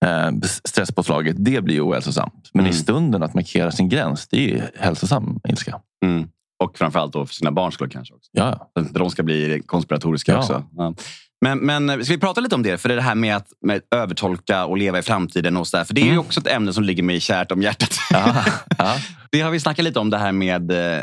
[0.05, 0.31] eh,
[0.65, 1.37] stresspåslaget.
[1.39, 2.51] Det blir ohälsosamt.
[2.55, 2.71] Men Mm.
[2.71, 5.81] i stunden att markera sin gräns, det är ju hälsosam ilska.
[6.05, 6.29] Mm.
[6.65, 8.15] Och framförallt då för sina barns skull kanske.
[8.15, 8.31] också.
[8.33, 10.39] Ja, De ska bli konspiratoriska Ja.
[10.39, 10.65] också.
[10.77, 10.95] Ja.
[11.45, 12.79] Men, men ska vi prata lite om det?
[12.79, 15.57] För det här med att med övertolka och leva i framtiden.
[15.57, 15.85] och så där.
[15.85, 16.21] För Det är ju Mm.
[16.21, 17.91] också ett ämne som ligger mig kärt om hjärtat.
[18.11, 18.45] ja.
[18.79, 18.97] ja.
[19.31, 21.03] Det har vi snackat lite om, det här med eh,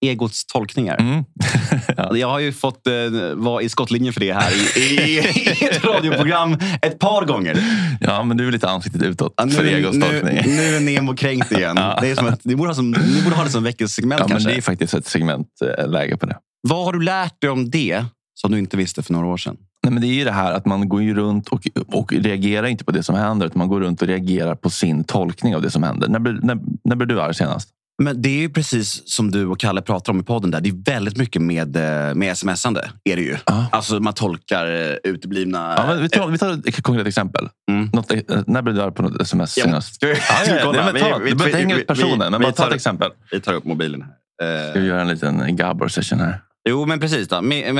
[0.00, 0.96] egots tolkningar.
[1.00, 1.24] Mm.
[1.96, 2.16] ja.
[2.16, 2.92] Jag har ju fått eh,
[3.34, 7.58] vara i skottlinjen för det här i, i, i ett radioprogram ett par gånger.
[8.00, 10.56] ja, men du är lite ansiktet utåt Ja, för nu, egos nu, tolkning.
[10.56, 11.76] nu är Nemo kränkt igen.
[11.76, 11.98] Ja.
[12.00, 14.20] Det är som att, ni, borde ha som, ni borde ha det som veckans segment
[14.20, 14.50] Ja, men kanske.
[14.50, 16.36] det är faktiskt ett segmentläge på det.
[16.68, 19.56] Vad har du lärt dig om det som du inte visste för några år sedan?
[19.82, 22.66] Nej, men det är ju det här att man går ju runt och, och reagerar
[22.66, 23.46] inte på det som händer.
[23.46, 26.08] Utan man går runt och reagerar på sin tolkning av det som händer.
[26.08, 27.68] När, när, när blev du arg senast?
[28.02, 30.50] Men det är ju precis som du och Kalle pratar om i podden.
[30.50, 30.60] där.
[30.60, 32.90] Det är väldigt mycket med, eh, med smsande.
[33.04, 33.36] Är det ju.
[33.46, 33.66] Ja.
[33.72, 35.74] Alltså man tolkar eh, uteblivna...
[35.76, 37.48] Ja, vi, tar, vi tar ett konkret exempel.
[37.70, 37.90] Mm.
[37.92, 39.94] Något, eh, när blev du arg på något sms Ja, senast?
[39.94, 40.92] ska vi, Ja, ja, kolla?
[40.92, 43.10] Vi- vi- du behöver inte hänga ut personen, men bara ta ett exempel.
[43.30, 44.64] Vi tar upp mobilen här.
[44.66, 46.40] Eh, Ska vi göra en liten Gabor session här?
[46.68, 47.28] Jo, men precis.
[47.28, 47.40] Då.
[47.42, 47.74] Med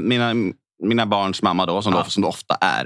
[0.00, 0.34] mina,
[0.84, 2.02] mina barns mamma, då, som, Ja.
[2.04, 2.84] det, som det ofta är.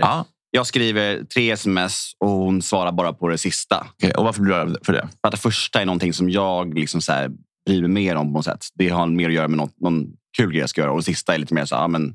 [0.55, 0.59] Ja.
[0.59, 3.87] Jag skriver tre sms och hon svarar bara på det sista.
[3.93, 5.09] Okej, och varför blir du arg för det?
[5.21, 7.31] För att det första är någonting som jag liksom så här
[7.67, 8.67] bryr mig mer om på något sätt.
[8.75, 10.91] Det har mer att göra med något, någon kul grej jag ska göra.
[10.93, 12.15] Och det sista är lite mer så här, men, men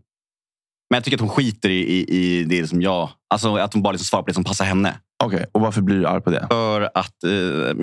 [0.90, 3.10] jag tycker att hon skiter i, i, i det som jag...
[3.30, 5.00] Alltså att hon bara liksom svarar på det som passar henne.
[5.24, 6.48] Okej, och varför blir du arg på det?
[6.50, 7.24] För att...
[7.24, 7.32] Eh,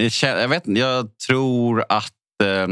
[0.03, 2.13] jag, känner- jag vet jag tror att...
[2.43, 2.67] Eh,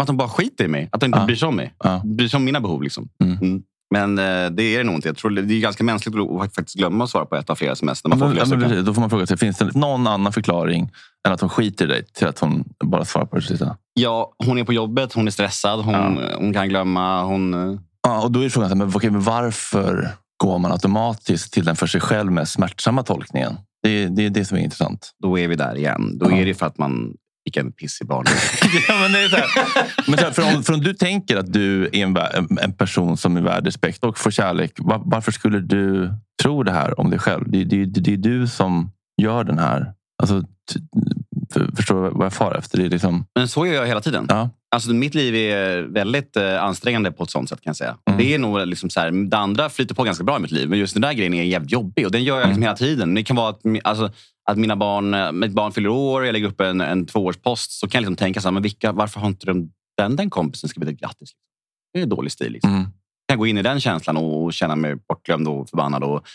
[0.00, 0.88] att hon bara skiter i mig.
[0.92, 1.26] Att hon inte Ja.
[1.26, 1.74] bryr sig om mig.
[1.78, 2.02] Ja.
[2.04, 2.82] Bryr sig om mina behov.
[2.82, 3.08] Liksom.
[3.24, 3.62] Mm.
[3.90, 5.08] Men eh, det är det nog inte.
[5.08, 7.72] Jag tror det är ganska mänskligt att faktiskt glömma att svara på ett av flera
[7.72, 9.74] sms när man får Men, flera ja, men då får man fråga sig, finns det
[9.74, 10.90] någon annan förklaring
[11.26, 13.76] än att hon skiter i dig till att hon bara svarar på det sista?
[13.94, 17.22] Ja, hon är på jobbet, hon är stressad, hon, hon kan glömma.
[17.24, 20.10] Hon, eh, Ja, och då är frågan, men, okej, men varför
[20.44, 23.52] går man automatiskt till den för sig själv mest smärtsamma tolkningen?
[23.82, 25.10] Det, är- det är det som är intressant.
[25.22, 26.18] då är vi där igen.
[26.18, 26.36] Då Ja.
[26.36, 27.14] är det för att man
[27.48, 28.32] fick en piss i barnet.
[28.88, 29.48] ja, men det är så här.
[30.06, 33.16] Men så här, för, om, för om du tänker att du är en, en- person
[33.16, 34.72] som är värd respekt och får kärlek.
[34.78, 36.10] Var, varför skulle du
[36.42, 37.44] tro det här om dig själv?
[37.50, 38.90] Det, det, det, det är du som
[39.22, 39.92] gör den här...
[40.22, 40.80] Alltså, t-
[41.52, 42.78] för, förstår du vad jag far efter?
[42.78, 44.26] Det är liksom, Men så gör jag hela tiden.
[44.28, 44.50] ja.
[44.74, 47.60] Alltså, mitt liv är väldigt eh, ansträngande på ett sånt sätt.
[47.60, 47.96] kan jag säga.
[48.10, 48.18] Mm.
[48.18, 50.68] Det är nog liksom så här, det andra flyter på ganska bra i mitt liv.
[50.68, 52.06] Men just den där grejen är jävligt jobbig.
[52.06, 52.66] Och den gör jag liksom Mm.
[52.66, 53.14] hela tiden.
[53.14, 54.10] Det kan vara att, alltså,
[54.50, 57.70] att mina barn, eh, mitt barn fyller år jag lägger upp en, en tvåårspost.
[57.70, 60.30] Så kan jag liksom tänka så här, men vilka, varför har inte de, den, den
[60.30, 61.30] kompisen skrivit ett grattis?
[61.92, 62.52] Det är dålig stil.
[62.52, 62.74] Liksom.
[62.74, 62.86] Mm.
[63.26, 66.26] jag gå in i den känslan och känna mig bortglömd och förbannad och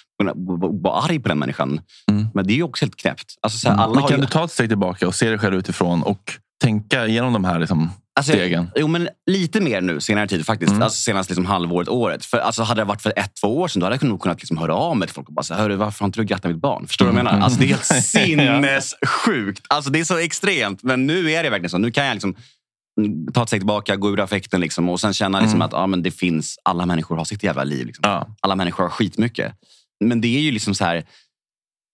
[0.81, 1.81] vara arg på den människan.
[2.11, 2.27] Mm.
[2.33, 3.35] Men det är ju också helt knäppt.
[3.41, 4.21] Alltså, så här, alla Men kan ju...
[4.21, 6.31] du ta ett steg tillbaka och se dig själv utifrån och
[6.63, 8.71] tänka igenom de här liksom, Alltså, stegen?
[8.75, 10.71] Jo, men lite mer nu senare tid faktiskt.
[10.71, 10.83] Mm.
[10.83, 12.25] Alltså, senaste liksom, halvåret, året.
[12.25, 14.39] För, alltså, hade det varit för ett, två år sedan då hade jag nog kunnat
[14.39, 16.61] liksom, höra av mig till folk och bara säga, varför har inte du grattat mitt
[16.61, 16.87] barn?
[16.87, 17.25] Förstår du mm.
[17.25, 17.45] vad jag menar?
[17.45, 19.65] Alltså, det är helt sinnessjukt.
[19.67, 20.83] Alltså, det är så extremt.
[20.83, 21.77] Men nu är det verkligen så.
[21.77, 22.35] Nu kan jag liksom,
[23.33, 25.65] ta ett steg tillbaka, gå ur affekten liksom, och sen känna liksom, mm.
[25.65, 27.87] att ja, men det finns, alla människor har sitt jävla liv.
[27.87, 28.01] Liksom.
[28.07, 28.27] Ja.
[28.39, 29.53] Alla människor har skitmycket.
[30.05, 31.05] Men det är ju liksom så här,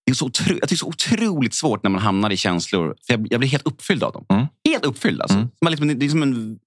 [0.06, 2.94] det är, så otro, det är så otroligt svårt när man hamnar i känslor.
[3.06, 4.26] För jag, jag blir helt uppfylld av dem.
[4.28, 4.46] Mm.
[4.70, 5.22] Helt uppfylld.
[5.22, 5.36] Alltså.
[5.36, 5.50] Mm.
[5.64, 6.58] Man liksom, det är som en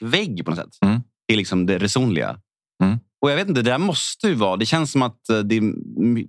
[0.00, 0.78] vägg på något sätt.
[0.84, 1.00] Mm.
[1.26, 2.38] Det är liksom det resonliga.
[2.82, 2.98] Mm.
[3.22, 4.56] Och jag vet inte, det där måste ju vara...
[4.56, 5.60] Det känns som att eh, det,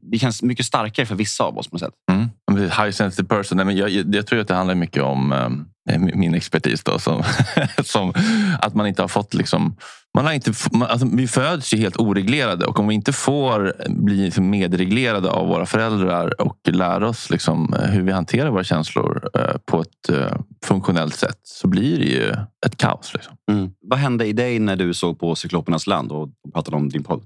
[0.01, 1.93] det känns mycket starkare för vissa av oss på något sätt.
[2.11, 2.29] Mm.
[2.61, 3.55] High sensitive person.
[3.57, 5.65] Nej, men jag, jag, tror att det handlar mycket om um,
[6.13, 6.83] min expertis.
[6.83, 7.23] Då, som,
[7.83, 8.13] som,
[8.59, 9.75] att man inte har fått liksom,
[10.19, 10.53] man har inte,
[10.89, 15.47] alltså, vi föds ju helt oreglerade och om vi inte får bli liksom medreglerade av
[15.47, 20.37] våra föräldrar och lära oss liksom hur vi hanterar våra känslor eh, på ett eh,
[20.65, 22.29] funktionellt sätt så blir det ju
[22.65, 23.13] ett kaos.
[23.13, 23.33] Liksom.
[23.51, 23.71] Mm.
[23.81, 27.23] Vad hände i dig när du såg på Cyklopernas land och pratade om din podd?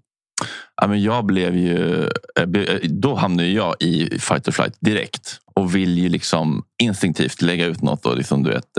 [0.81, 2.03] Ja, men jag blev ju,
[2.39, 7.65] eh, då hamnade jag i fight or flight direkt och vill ju liksom instinktivt lägga
[7.65, 8.77] ut något och liksom, du vet,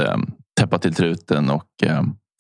[0.61, 1.69] täppa till truten och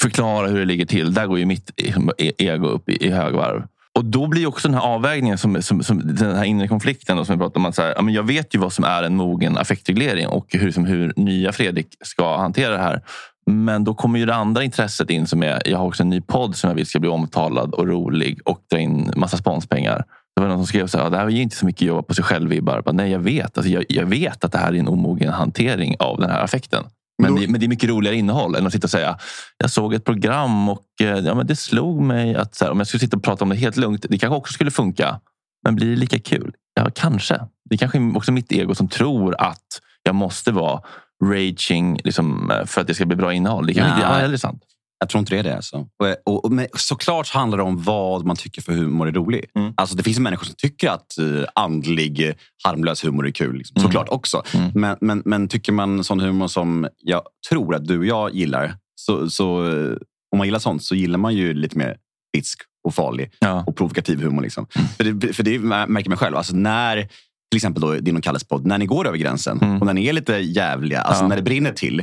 [0.05, 1.15] förklara hur det ligger till.
[1.15, 3.63] Där går ju mitt e-, e-, ego upp i, högvarv.
[3.95, 7.25] Och då blir också den här avvägningen, som, som, som den här inre konflikten då,
[7.25, 7.67] som vi pratar om.
[7.67, 10.47] Att så här, ja, men jag vet ju vad som är en mogen affektreglering och
[10.51, 13.03] hur, som, hur nya Fredrik ska hantera det här.
[13.47, 16.21] Men då kommer ju det andra intresset in som är, jag har också en ny
[16.21, 20.05] podd som jag vill ska bli omtalad och rolig och dra in massa sponspengar.
[20.37, 22.15] Det var någon som skrev så här, det här är inte så mycket jobba på
[22.15, 22.83] sig själv vibbar.
[22.93, 23.59] Nej, jag vet.
[23.59, 26.85] Alltså, jag, jag vet att det här är en omogen hantering av den här affekten.
[27.23, 29.19] Men, det, men det är mycket roligare innehåll än att sitta och säga
[29.59, 32.79] jag såg ett program och eh, ja, men det slog mig att så här, om
[32.79, 35.21] jag skulle sitta och prata om det helt lugnt, det kanske också skulle funka.
[35.65, 36.55] Men blir det lika kul?
[36.75, 37.41] Ja, kanske.
[37.65, 40.81] Det är kanske också mitt ego som tror att jag måste vara
[41.25, 43.67] raging liksom, för att det ska bli bra innehåll.
[43.67, 44.63] Det kanske inte är sant.
[44.99, 45.57] Jag tror inte det är det.
[45.57, 45.87] Alltså.
[46.25, 49.45] Och, och, men såklart handlar det om vad man tycker för humor är rolig.
[49.55, 49.73] Mm.
[49.77, 53.57] Alltså, det finns människor som tycker att uh, andlig, harmlös humor är kul.
[53.57, 53.77] Liksom.
[53.77, 53.87] Mm.
[53.87, 54.43] Såklart också.
[54.55, 54.71] Mm.
[54.75, 58.77] Men, men, men tycker man sån humor som jag tror att du och jag gillar,
[58.95, 59.97] så, så uh,
[60.33, 61.97] om man gillar sånt så gillar man ju lite mer
[62.33, 63.65] bitsk och farlig ja.
[63.67, 64.43] och provokativ humor.
[64.43, 64.67] Liksom.
[64.77, 64.89] Mm.
[64.89, 66.37] För, det, för det märker man själv.
[66.37, 67.09] Alltså, när
[67.51, 69.81] till exempel då, din och Kalles podd, när ni går över gränsen mm.
[69.81, 71.29] och när ni är lite jävliga, alltså ja.
[71.29, 72.03] när det brinner till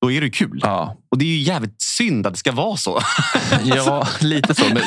[0.00, 0.60] då är det kul.
[0.62, 0.96] Ja.
[1.10, 3.00] Och det är ju jävligt synd att det ska vara så.
[3.64, 4.64] ja, lite så.
[4.74, 4.82] Men,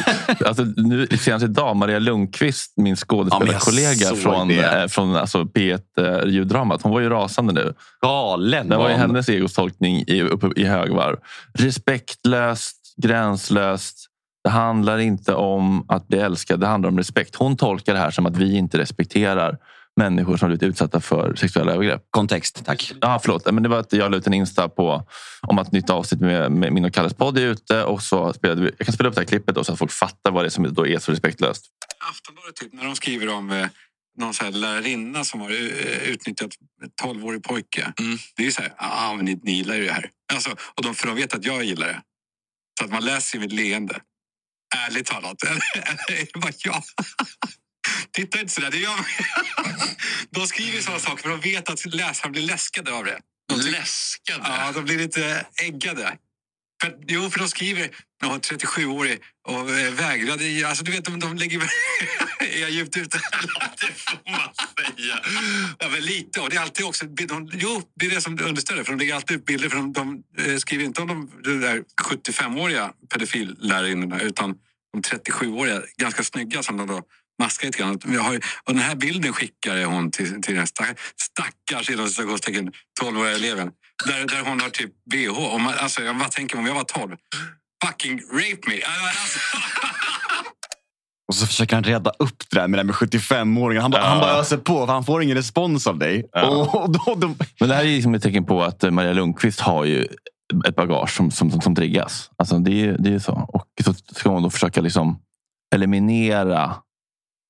[0.46, 6.82] alltså, nu, senast idag, Maria Lundqvist, min skådespelarkollega ja, från, eh, från alltså, P1-ljuddramat.
[6.82, 7.74] Hon var ju rasande nu.
[8.02, 8.70] Galen.
[8.70, 11.18] Det var ju hennes egostolkning i, uppe i högvarv.
[11.54, 14.10] Respektlöst, gränslöst.
[14.44, 17.36] Det handlar inte om att bli älskad, det handlar om respekt.
[17.36, 19.58] Hon tolkar det här som att vi inte respekterar
[19.96, 22.04] människor som blivit utsatta för sexuella övergrepp.
[22.10, 22.92] Kontext, tack.
[23.02, 23.54] Ja, förlåt.
[23.54, 25.08] Men det var att jag la ut en Insta på
[25.42, 27.84] om att nytt avsnitt med, med min och Kalles podd är ute.
[27.84, 29.92] Och så spelade vi, jag kan spela upp det här klippet då, så att folk
[29.92, 31.66] fattar vad det är som då är så respektlöst.
[32.10, 33.68] Aftonbladet, typ, när de skriver om eh,
[34.18, 36.52] någon så här lärarinna som har eh, utnyttjat
[36.84, 37.94] en 12-årig pojke.
[38.00, 38.18] Mm.
[38.36, 40.10] Det är ju så här, ah, men ni, ni gillar ju det här.
[40.34, 42.02] Alltså, och de, för de vet att jag gillar det.
[42.80, 44.02] Så att man läser mitt leende.
[44.88, 45.44] Ärligt talat.
[46.10, 46.84] Eller bara ja.
[48.12, 49.00] Titta inte sådär, det gör.
[50.30, 53.20] De skriver sådana saker för de vet att läsarna blir läskade av det.
[53.50, 54.40] De läskade?
[54.44, 56.18] Ja, de blir lite äggade.
[56.82, 57.90] För, jo, för de skriver
[58.22, 60.68] jag 37-årig och eh, vägrade.
[60.68, 61.62] Alltså, du vet, de, de lägger...
[62.40, 63.18] är jag djupt ute?
[63.82, 64.40] det får man
[64.96, 65.20] säga.
[65.80, 66.42] Ja, men lite.
[66.42, 67.06] Och det är alltid också...
[67.06, 68.84] De, jo, det är det som understöder.
[68.84, 69.70] För de lägger alltid upp bilder.
[69.70, 74.56] För de, de eh, skriver inte om de, de där 75-åriga pedofillärarinnorna utan
[74.94, 77.02] de 37-åriga, ganska snygga som de då
[77.42, 78.00] maska lite grann.
[78.06, 82.08] Jag har, och den här bilden skickade hon till, till den stackars inom
[83.02, 83.72] 12-åriga eleven.
[84.06, 85.54] Där, där hon har typ bh.
[85.54, 87.16] Och man, alltså, jag bara tänker om jag var 12.
[87.86, 88.82] Fucking rape me!
[88.84, 89.40] Alltså.
[91.28, 93.82] Och så försöker han rädda upp det där med, med 75-åringen.
[93.82, 94.02] Han, ja.
[94.02, 96.30] han bara öser på för han får ingen respons av dig.
[96.32, 96.48] Ja.
[96.48, 97.36] Och, då, då...
[97.60, 100.08] Men det här är liksom ett tecken på att Maria Lundqvist har ju
[100.68, 102.30] ett bagage som, som, som, som triggas.
[102.38, 103.50] Alltså det, är, det är så.
[103.54, 105.20] Och så ska man då försöka liksom
[105.76, 106.76] eliminera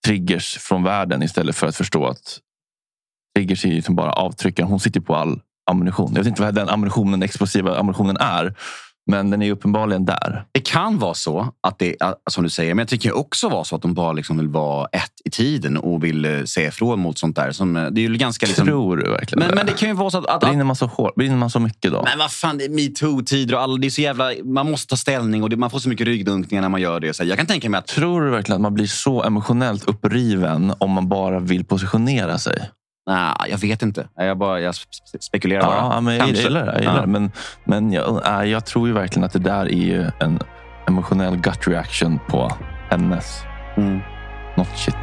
[0.06, 2.40] triggers från världen istället för att förstå att
[3.36, 4.70] triggers är ju bara avtryckaren.
[4.70, 6.12] Hon sitter på all ammunition.
[6.14, 8.56] Jag vet inte vad den ammunitionen, explosiva ammunitionen är.
[9.12, 10.46] Men den är uppenbarligen där.
[10.52, 11.96] Det kan vara så, att det,
[12.30, 14.88] som du säger, men jag tycker också vara så att de bara liksom vill vara
[14.88, 17.52] ett i tiden och vill eh, säga ifrån mot sånt där.
[17.52, 19.96] Som, eh, det är ju ganska liksom, Tror du verkligen men, men det kan ju
[19.96, 20.26] vara så att...
[20.26, 21.16] att, Brinner man så hårt?
[21.16, 22.04] Brinner man så mycket då?
[22.04, 24.32] men vad fan, det metoo-tider och alla, det är så jävla...
[24.44, 27.14] Man måste ta ställning och det, man får så mycket ryggdunkningar när man gör det.
[27.14, 27.88] Så jag kan tänka mig att...
[27.88, 32.70] Tror du verkligen att man blir så emotionellt uppriven om man bara vill positionera sig?
[33.08, 34.08] Nej, jag vet inte.
[34.16, 35.76] Jag, bara, jag spe- spekulerar bara.
[35.76, 36.44] Ja, men jag Kanske.
[36.44, 36.72] gillar det.
[36.72, 37.02] Jag, gillar Ja.
[37.02, 37.08] det.
[37.08, 37.32] Men,
[37.64, 40.40] men jag, nej, jag tror ju verkligen att det där är ju en
[40.88, 42.52] emotionell gut reaction på
[42.90, 43.44] hennes
[43.78, 44.00] Mm.
[44.58, 44.96] not shit.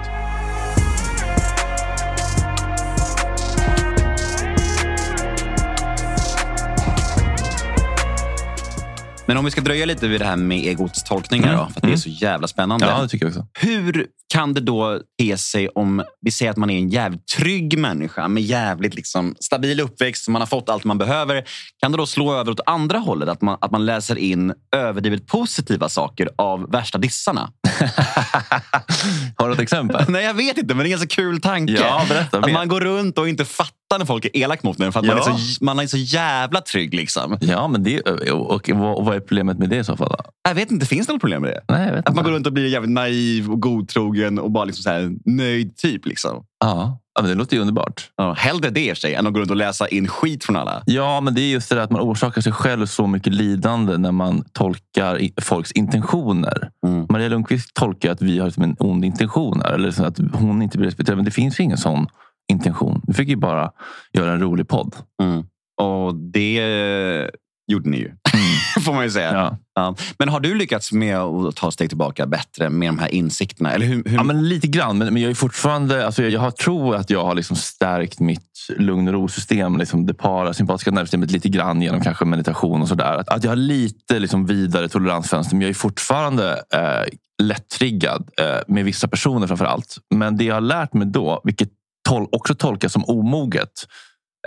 [9.30, 11.58] Men om vi ska dröja lite vid det här med egots tolkningar Mm.
[11.58, 11.98] då, för det är Mm.
[11.98, 12.86] så jävla spännande.
[12.86, 13.46] Ja, det tycker jag också.
[13.66, 17.78] Hur kan det då te sig om vi säger att man är en jävligt trygg
[17.78, 21.44] människa med jävligt liksom stabil uppväxt, man har fått allt man behöver.
[21.82, 23.28] Kan det då slå över åt andra hållet?
[23.28, 27.50] Att man, att man läser in överdrivet positiva saker av värsta dissarna?
[29.36, 30.04] Har du ett exempel?
[30.08, 31.72] Nej, jag vet inte, men det är en ganska kul tanke.
[31.72, 34.92] Ja, berätta att man går runt och inte fattar när folk är elak mot en
[34.92, 35.38] för att man, är Ja.
[35.38, 36.94] så, man är så jävla trygg.
[36.94, 37.38] Liksom.
[37.40, 40.08] Ja, men det, och, och, vad vad är problemet med det i så fall?
[40.08, 40.16] Då?
[40.48, 41.60] Jag vet inte, finns det något problem med det?
[41.74, 42.30] Nej, jag vet Att man inte.
[42.30, 46.06] går runt och blir jävligt naiv och godtrogen och bara liksom så här nöjd typ.
[46.06, 46.44] Liksom.
[46.60, 48.10] Ja, ja, men det låter ju underbart.
[48.16, 50.82] Ja, hellre det i sig än att gå runt och läsa in skit från alla.
[50.86, 53.96] Ja, men det är just det där att man orsakar sig själv så mycket lidande
[53.96, 56.70] när man tolkar folks intentioner.
[56.86, 57.06] Mm.
[57.08, 60.62] Maria Lundqvist tolkar att vi har liksom en ond intention här, eller så att hon
[60.62, 61.18] inte blir respekterad.
[61.18, 62.06] Men det finns ju ingen sån
[62.52, 63.02] intention.
[63.06, 63.70] Vi fick ju bara
[64.12, 64.96] göra en rolig podd.
[65.22, 65.44] Mm.
[65.80, 67.30] Och det
[67.70, 68.12] gjorde ni ju,
[68.84, 69.32] får man ju säga.
[69.32, 69.56] Ja.
[69.74, 69.94] Ja.
[70.18, 73.72] Men har du lyckats med att ta steg tillbaka bättre med de här insikterna?
[73.72, 74.16] Eller hur, hur...
[74.16, 74.98] Ja, men lite grann.
[74.98, 76.06] Men, men jag är fortfarande...
[76.06, 79.78] Alltså jag, jag har, tror att jag har liksom stärkt mitt lugn och ro-system.
[79.78, 83.16] Liksom det parasympatiska nervsystemet lite grann genom kanske meditation och sådär.
[83.16, 85.54] Att, att jag har lite liksom vidare toleransfönster.
[85.54, 89.96] Men jag är fortfarande eh, lätt-triggad eh, med vissa personer framför allt.
[90.14, 91.68] Men det jag har lärt mig då, vilket
[92.08, 93.86] tol också tolkas som omoget.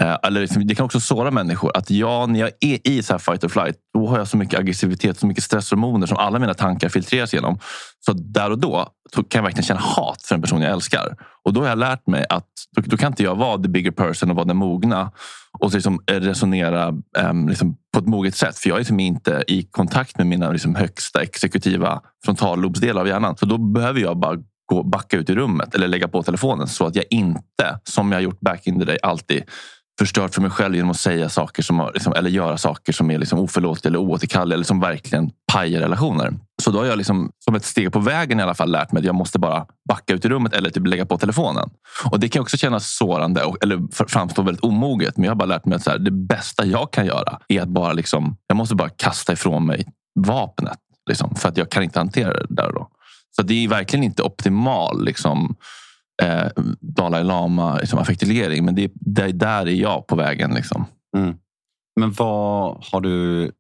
[0.02, 1.78] Eh, eller liksom, det kan också såra människor.
[1.78, 4.38] Att jag, när jag är i så här fight or flight, då har jag så
[4.38, 7.60] mycket aggressivitet, så mycket stresshormoner som alla mina tankar filtreras genom.
[8.06, 11.18] Så där och då kan jag verkligen känna hat för en person jag älskar.
[11.44, 13.92] Och då har jag lärt mig att då, då kan inte jag vara the bigger
[13.92, 15.12] person och vara den mogna
[15.60, 16.94] och liksom eh, resonera
[17.30, 18.58] um, liksom på ett moget sätt.
[18.58, 23.38] För jag är liksom inte i kontakt med mina liksom högsta exekutiva frontallobsdelar av hjärnan.
[23.38, 26.86] Så då behöver jag bara gå, backa ut i rummet eller lägga på telefonen så
[26.86, 29.44] att jag inte, som jag gjort back in the day, alltid
[30.00, 33.18] förstört för mig själv genom att säga saker som liksom, eller göra saker som är
[33.18, 36.34] liksom oförlåtliga eller oåterkalleliga eller som verkligen pajar relationer.
[36.62, 39.00] Så då har jag liksom, som ett steg på vägen i alla fall lärt mig
[39.00, 41.70] att jag måste bara backa ut i rummet eller typ lägga på telefonen.
[42.06, 45.18] Och Det kan också kännas sårande och, eller framstå väldigt omoget.
[45.18, 47.62] Men jag har bara lärt mig att så här, det bästa jag kan göra är
[47.62, 49.86] att bara liksom, jag måste bara kasta ifrån mig
[50.20, 50.80] vapnet.
[51.10, 52.88] Liksom, för att jag kan inte hantera det där och då.
[53.36, 55.56] Så det är verkligen inte optimal liksom,
[56.24, 58.66] eh, Dalai Lama liksom, affektilering.
[58.66, 60.54] Men det, det, där är jag på vägen.
[60.54, 60.86] Liksom.
[61.18, 61.36] Mm.
[62.00, 63.52] Men vad har du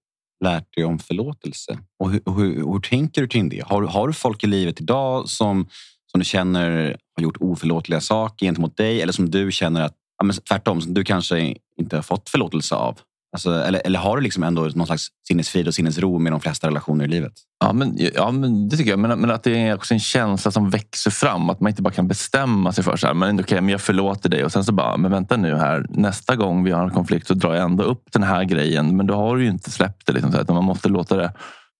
[0.43, 1.77] lärt dig om förlåtelse?
[1.99, 3.63] Och hur, hur, hur tänker du kring det?
[3.65, 5.67] Har, har du folk i livet idag som,
[6.11, 9.01] som du känner har gjort oförlåtliga saker gentemot dig?
[9.01, 12.75] Eller som du känner att, ja, men tvärtom, som du kanske inte har fått förlåtelse
[12.75, 12.99] av?
[13.33, 16.67] Alltså, eller, eller har du liksom ändå någon slags sinnesfrid och sinnesro med de flesta
[16.67, 17.33] relationer i livet?
[17.59, 18.99] Ja, men, ja, men det tycker jag.
[18.99, 21.49] Men, men att det är också en känsla som växer fram.
[21.49, 24.29] Att man inte bara kan bestämma sig för så här, men okej, men jag förlåter
[24.29, 24.45] dig.
[24.45, 25.85] Och sen så bara, men vänta nu här.
[25.89, 28.97] Nästa gång vi har en konflikt så drar jag ändå upp den här grejen.
[28.97, 30.13] Men då har du ju inte släppt det.
[30.13, 31.33] Liksom, så här, utan man måste låta det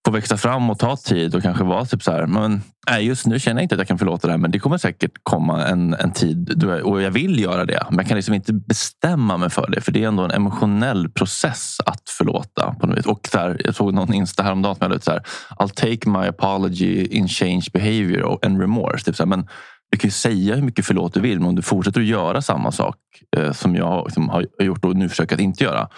[0.06, 2.28] få växa fram och ta tid och kanske vara typ så här.
[2.28, 4.38] Men, nej, just nu känner jag inte att jag kan förlåta det här.
[4.38, 7.86] Men det kommer säkert komma en, en tid då jag, och jag vill göra det.
[7.90, 9.82] Men jag kan liksom inte bestämma mig för det.
[9.82, 12.76] För det är ändå en emotionell process att förlåta.
[12.80, 13.06] På något vis.
[13.06, 15.24] Och där, jag såg någon Insta häromdagen som jag la ut så här.
[15.60, 19.06] I'll take my apology in change behavior and remorse.
[19.06, 19.48] Typ så här, men
[19.92, 22.42] du kan ju säga hur mycket förlåt du vill, men om du fortsätter att göra
[22.42, 22.96] samma sak
[23.38, 25.90] eh, som jag liksom, har gjort och nu försöker att inte göra.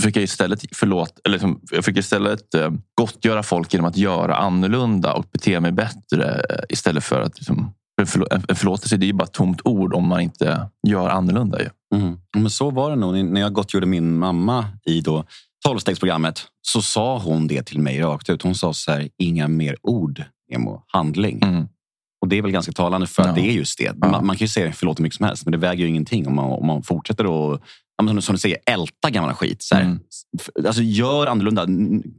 [0.00, 4.36] Fick jag istället förlåt, eller liksom, jag fick istället eh, gottgöra folk genom att göra
[4.36, 7.74] annorlunda och bete mig bättre eh, istället för att liksom,
[8.48, 11.60] en förlåtelse det är ju bara ett tomt ord om man inte gör annorlunda.
[11.60, 11.68] Ju.
[11.94, 12.18] Mm.
[12.36, 13.24] Men så var det nog.
[13.24, 15.24] När jag gottgjorde min mamma i då
[15.68, 18.42] 12-stegsprogrammet så sa hon det till mig rakt ut.
[18.42, 21.40] Hon sa så här, inga mer ord, Emo, handling.
[21.42, 21.68] Mm.
[22.20, 23.34] Och det är väl ganska talande för att Ja.
[23.34, 23.96] det är just det.
[23.96, 26.26] Man, man kan ju säga förlåt hur mycket som helst, men det väger ju ingenting
[26.26, 27.62] om man, om man fortsätter att
[28.08, 29.62] som du säger, älta gammal skit.
[29.62, 29.82] Så här.
[29.82, 29.98] Mm.
[30.66, 31.66] Alltså, gör annorlunda.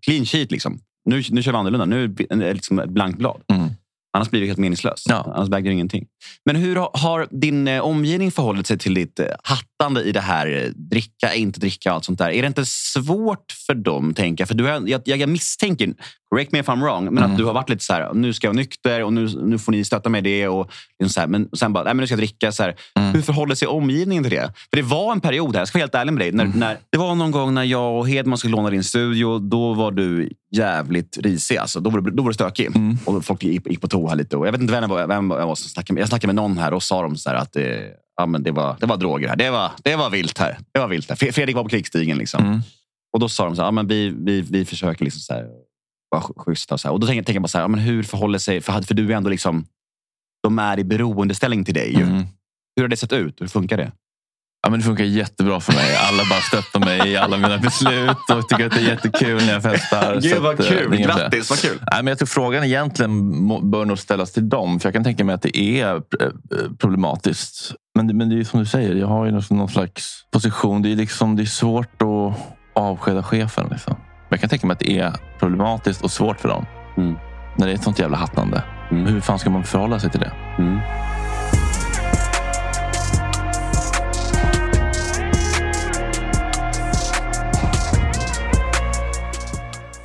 [0.02, 0.80] Clean sheet liksom.
[1.06, 1.86] Nu, nu kör vi annorlunda.
[1.86, 3.42] Nu är det liksom ett blankt blad.
[3.54, 3.70] Mm.
[4.14, 5.06] Annars blir det helt meningslöst.
[5.10, 5.34] Ja.
[5.36, 6.06] Annars väger det ingenting.
[6.46, 10.48] Men hur har, din eh, omgivning förhållit sig till ditt eh, hattande i det här?
[10.48, 12.30] eh, Dricka, inte dricka och allt sånt där.
[12.30, 14.48] Är det inte svårt för dem, tänker jag?
[14.48, 15.94] För du har, jag, jag misstänker,
[16.32, 17.32] correct me if I'm wrong, men Mm.
[17.32, 19.60] att du har varit lite så här, nu ska jag vara nykter och nu, nu
[19.60, 20.48] får ni stötta mig i det.
[20.48, 22.52] Och liksom så här, men sen bara, nej, men nu ska jag dricka.
[22.52, 22.76] Så här.
[23.00, 23.14] Mm.
[23.14, 24.54] Hur förhåller sig omgivningen till det?
[24.70, 26.30] För det var en period här, jag ska vara helt ärlig med dig.
[26.30, 26.50] Mm.
[26.50, 29.40] När, när, det var någon gång när jag och Hedman skulle låna din studio.
[29.40, 31.58] Då var du jävligt risig.
[31.58, 31.80] Alltså.
[31.80, 32.66] Då, var du, då var du stökig.
[32.76, 32.98] Mm.
[33.06, 34.38] Och folk gick, gick på toa lite.
[34.38, 36.02] Och jag vet inte vem, var, vem jag var som snackade med.
[36.02, 37.84] Jag snackade med någon här och sa de så här att det,
[38.18, 39.36] ja, men det, var, det var droger här.
[39.36, 40.58] Det var, det var vilt här.
[40.74, 41.16] Det var vilt här.
[41.16, 42.18] Fre- Fredrik var på krigsstigen.
[42.18, 42.46] Liksom.
[42.46, 42.60] Mm.
[43.14, 45.46] Och då sa de så här, ja, men vi, vi, vi försöker liksom så här,
[46.12, 46.74] vara sch- schyssta.
[46.76, 46.94] Och, så här.
[46.94, 48.62] och då tänker jag tänker jag bara så här, men hur förhåller sig...
[48.62, 49.66] För, för du är ändå liksom...
[50.44, 51.96] De är i beroendeställning till dig.
[51.96, 52.24] Mm.
[52.76, 53.42] Hur har det sett ut?
[53.42, 53.92] Hur funkar det?
[54.64, 55.96] Ja, men det funkar jättebra för mig.
[55.96, 59.54] Alla bara stöttar mig i alla mina beslut och tycker att det är jättekul när
[59.54, 60.22] jag festar.
[60.22, 60.66] Så att, eh,
[61.00, 61.42] inga problem.
[61.50, 61.80] vad kul!
[61.92, 64.80] Nej, men jag tror frågan egentligen bör nog ställas till dem.
[64.80, 66.02] För jag kan tänka mig att det är eh,
[66.78, 67.74] problematiskt.
[67.96, 70.82] Men, det- men det är ju som du säger, jag har ju någon slags position.
[70.82, 72.38] Det är, liksom, det är svårt att
[72.76, 73.68] avskeda chefen.
[73.72, 73.96] Liksom.
[74.32, 76.66] Jag kan tänka mig att det är problematiskt och svårt för dem.
[76.98, 77.16] Mm.
[77.58, 78.64] När det är ett sånt jävla hattande.
[78.92, 79.06] Mm.
[79.06, 80.32] Hur fan ska man förhålla sig till det?
[80.58, 80.80] Mm.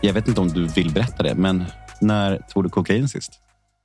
[0.01, 1.65] Jag vet inte om du vill berätta det, men
[2.01, 3.33] när tog du kokain sist?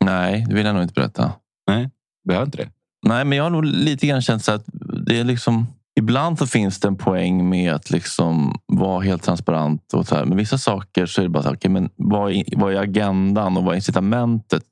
[0.06, 1.32] Nej, det vill jag nog inte berätta.
[1.68, 1.90] Nej,
[2.28, 2.70] behöver inte det.
[3.08, 4.64] Nej, men jag har nog lite grann känt så att
[5.08, 5.68] det är liksom...
[6.00, 9.94] Ibland så finns det en poäng med att liksom vara helt transparent.
[9.94, 10.26] Och så här.
[10.26, 12.78] Men vissa saker så är det bara så här, okay, men vad, är, vad är
[12.82, 14.64] agendan och vad är incitamentet?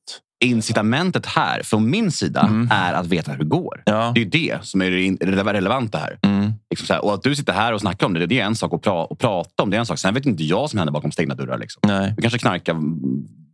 [0.45, 2.70] Incitamentet här, från min sida, Mm.
[2.72, 3.82] är att veta hur det går.
[3.86, 4.11] Ja.
[4.15, 6.20] Det är det som är det relevanta här.
[6.22, 6.53] Mm.
[6.70, 7.05] Liksom så här.
[7.05, 9.15] Och att du sitter här och snackar om det, det är en sak att, pra-
[9.15, 9.70] prata om.
[9.70, 9.99] Det är en sak.
[9.99, 11.57] Sen vet inte jag som händer bakom stängda dörrar.
[11.57, 11.82] Liksom.
[11.88, 12.13] Nej.
[12.15, 12.76] Du kanske knarkar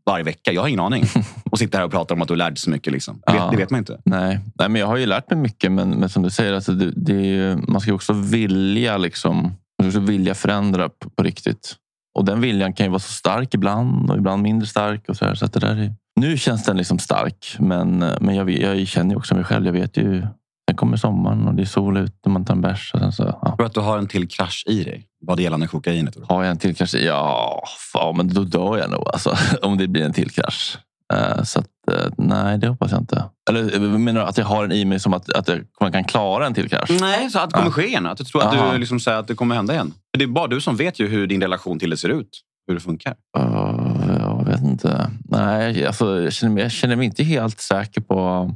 [0.05, 0.51] varje vecka.
[0.51, 1.03] Jag har ingen aning.
[1.51, 2.93] Och sitter här och pratar om att du lärde dig så mycket.
[2.93, 3.21] Liksom.
[3.25, 3.49] Det, vet, Ja.
[3.51, 4.01] det vet man inte.
[4.05, 4.39] Nej.
[4.59, 5.71] Nej, men jag har ju lärt mig mycket.
[5.71, 9.51] Men, men som du säger, alltså det, det ju- man ska också vilja, liksom, man
[9.79, 11.75] ska också vilja förändra på, på riktigt.
[12.17, 15.09] Och den viljan kan ju vara så stark ibland och ibland mindre stark.
[15.09, 18.35] Och så här, så att det där är, nu känns den liksom stark, men, men
[18.35, 19.65] jag, jag känner ju också mig själv.
[19.65, 20.21] Jag vet ju,
[20.69, 22.91] sen kommer sommaren och det är sol ute och man tar en bärs.
[22.93, 23.55] Och sen så, ja.
[23.57, 25.05] Tror att du har en till krasch i dig.
[25.27, 26.17] Vad gällande kokainet.
[26.29, 26.95] Har jag en till krasch?
[26.95, 27.63] Ja,
[27.93, 30.77] fan, men då dör jag nog alltså, om det blir en till krasch.
[31.13, 33.23] Eh, Så att, eh, nej, det hoppas jag inte.
[33.49, 35.49] Eller eh, menar du att jag har en i mig som att, att
[35.81, 36.89] man kan klara en till krasch?
[37.01, 37.71] Nej, så att det kommer Ja.
[37.71, 38.05] ske igen.
[38.05, 38.71] Att du tror att, Aha.
[38.73, 39.93] du liksom säger att det kommer hända igen.
[40.13, 42.29] För det är bara du som vet ju hur din relation till det ser ut.
[42.67, 43.15] Hur det funkar.
[43.37, 45.11] Uh, jag vet inte.
[45.29, 48.51] Nej, alltså, jag, känner mig, jag känner mig inte helt säker på...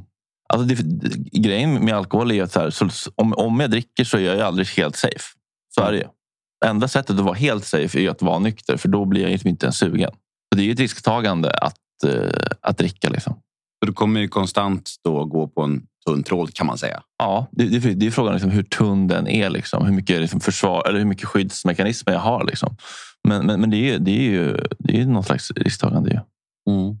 [0.52, 0.74] Alltså det,
[1.40, 4.40] grejen med alkohol är att så här, så, om, om jag dricker så är jag
[4.40, 5.24] aldrig helt safe.
[5.74, 6.04] Så är det ju.
[6.66, 9.48] Enda sättet att vara helt safe är att vara nykter, för då blir jag liksom
[9.48, 10.10] inte ens sugen.
[10.52, 13.08] Så det är ju ett risktagande att, eh, att dricka.
[13.10, 13.32] Liksom.
[13.80, 17.02] Så du kommer ju konstant då gå på en tunn tråd kan man säga.
[17.18, 19.50] Ja, det, det, det är frågan liksom hur tunn den är.
[19.50, 19.86] Liksom.
[19.86, 22.44] Hur mycket liksom försvar eller hur mycket skyddsmekanismer jag har.
[22.44, 22.76] Liksom.
[23.28, 26.10] Men, men, men det är det är ju det är någon slags risktagande.
[26.10, 26.18] Ju.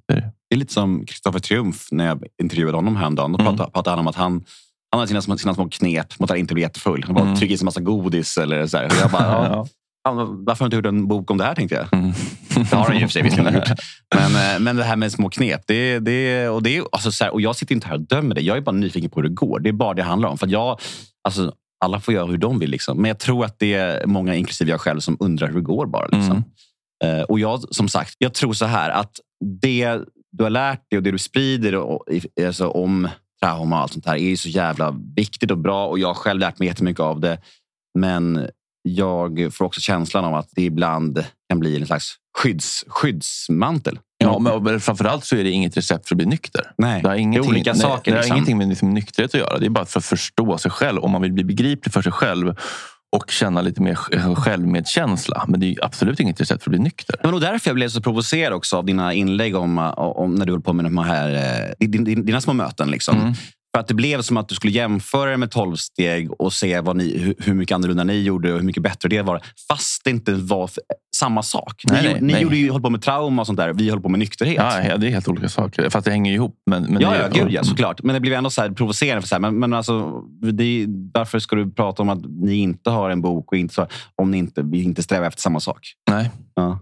[0.08, 0.32] Det är det.
[0.48, 3.32] Det är lite som Kristoffer Triumf när jag intervjuade honom häromdagen.
[3.32, 3.56] Då Mm.
[3.56, 4.44] pratade, pratade han om att han,
[4.90, 7.04] han hade sina, sina små knep mot att inte bli jättefull.
[7.06, 7.36] Han bara Mm.
[7.36, 8.38] tryckte i sig en massa godis.
[8.38, 8.86] Eller så här.
[8.86, 9.22] Och jag bara,
[9.52, 9.66] ja,
[10.08, 11.98] fan, varför har du inte gjort en bok om det här tänkte jag.
[12.00, 12.12] Mm.
[12.70, 13.68] Det har han ju i och för sig visserligen gjort.
[14.14, 15.60] Men, eh, men det här med små knep.
[15.66, 18.46] Det, det, och, det, alltså, så här, och jag sitter inte här och dömer dig.
[18.46, 19.60] Jag är bara nyfiken på hur det går.
[19.60, 20.38] Det är bara det det handlar om.
[20.38, 20.80] För jag,
[21.28, 21.52] alltså,
[21.84, 22.70] alla får göra hur de vill.
[22.70, 22.96] Liksom.
[22.96, 25.86] Men jag tror att det är många, inklusive jag själv, som undrar hur det går.
[25.86, 26.06] bara.
[26.06, 26.44] Liksom.
[27.04, 27.18] Mm.
[27.18, 29.12] Eh, Och jag, som sagt, jag tror så här att
[29.62, 29.98] det
[30.32, 32.04] du har lärt dig och det du sprider och,
[32.46, 33.08] alltså, om
[33.42, 35.86] trauma och allt sånt här är ju så jävla viktigt och bra.
[35.86, 37.38] Och jag har själv lärt mig jättemycket av det.
[37.98, 38.48] Men
[38.82, 43.98] jag får också känslan av att det ibland kan bli en slags skydds, skyddsmantel.
[44.18, 46.72] Ja, men framförallt så är det inget recept för att bli nykter.
[46.78, 48.36] Nej, Det har ingenting, olika nej, saker, Det har liksom.
[48.36, 49.58] ingenting med liksom nykterhet att göra.
[49.58, 50.98] Det är bara för att förstå sig själv.
[50.98, 52.54] Om man vill bli begriplig för sig själv
[53.12, 55.44] och känna lite mer sj- självmedkänsla.
[55.48, 57.16] Men det är absolut inget recept för att bli nykter.
[57.20, 60.46] Det var nog därför jag blev så provocerad också av dina inlägg om, om när
[60.46, 61.34] du höll på med de här,
[61.80, 62.90] eh, din, din, dina små möten.
[62.90, 63.20] Liksom.
[63.20, 63.32] Mm.
[63.74, 66.80] För att det blev som att du skulle jämföra det med 12 steg och se
[66.80, 69.42] vad ni, hur, mycket annorlunda ni gjorde och hur mycket bättre det var.
[69.68, 70.70] Fast det inte var
[71.16, 71.82] samma sak.
[71.90, 72.42] Ni, Nej, ni nej.
[72.42, 73.72] gjorde ju, höll på med trauma och sånt där.
[73.72, 74.56] Vi höll på med nykterhet.
[74.56, 75.90] Ja, det är helt olika saker.
[75.90, 76.54] Fast det hänger ihop.
[76.70, 78.02] Men, men Ja, det, ja, gud ja, såklart.
[78.02, 79.20] Men det blev ändå så här provocerande.
[79.22, 82.90] För så här, men, men alltså, det, varför ska du prata om att ni inte
[82.90, 85.92] har en bok och inte så, om ni inte, inte strävar efter samma sak?
[86.10, 86.30] Nej.
[86.54, 86.78] Ja.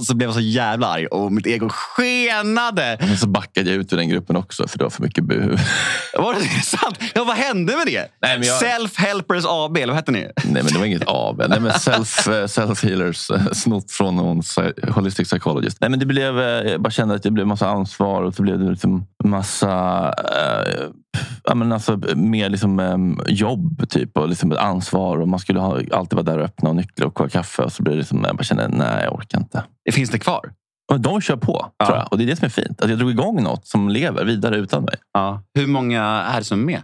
[0.06, 2.96] Så blev jag så jävla arg och mitt ego skenade.
[3.00, 5.56] Men så backade jag ut ur den gruppen också för det var för mycket buhu.
[6.18, 6.98] Var det sant?
[7.14, 8.06] Ja, vad hände med det?
[8.22, 10.18] Nej, jag- Self-Helpers AB, eller vad hette ni?
[10.44, 11.42] Nej, men det var inget AB.
[11.48, 14.42] Nej, men self, eh, self-healers eh, snott från någon
[14.90, 15.78] holistic psychologist.
[15.80, 18.42] Nej, men det blev, eh, jag bara kände att det blev massa ansvar och så
[18.42, 19.68] blev det liksom massa
[20.18, 20.84] eh,
[21.44, 25.18] ja, men alltså, mer liksom, eh, jobb typ, och liksom ansvar.
[25.18, 27.62] Och man skulle ha, alltid vara där och öppna och nyckla och koka kaffe.
[27.62, 29.64] Och så blev det liksom, jag bara kände nej, jag orkar inte.
[29.92, 30.52] Finns det kvar?
[30.92, 31.86] Och de kör på, Ja.
[31.86, 32.08] tror jag.
[32.12, 32.80] Och det är det som är fint.
[32.82, 34.94] Att jag drog igång något som lever vidare utan mig.
[35.12, 35.42] Ja.
[35.54, 36.82] Hur många är det som är med?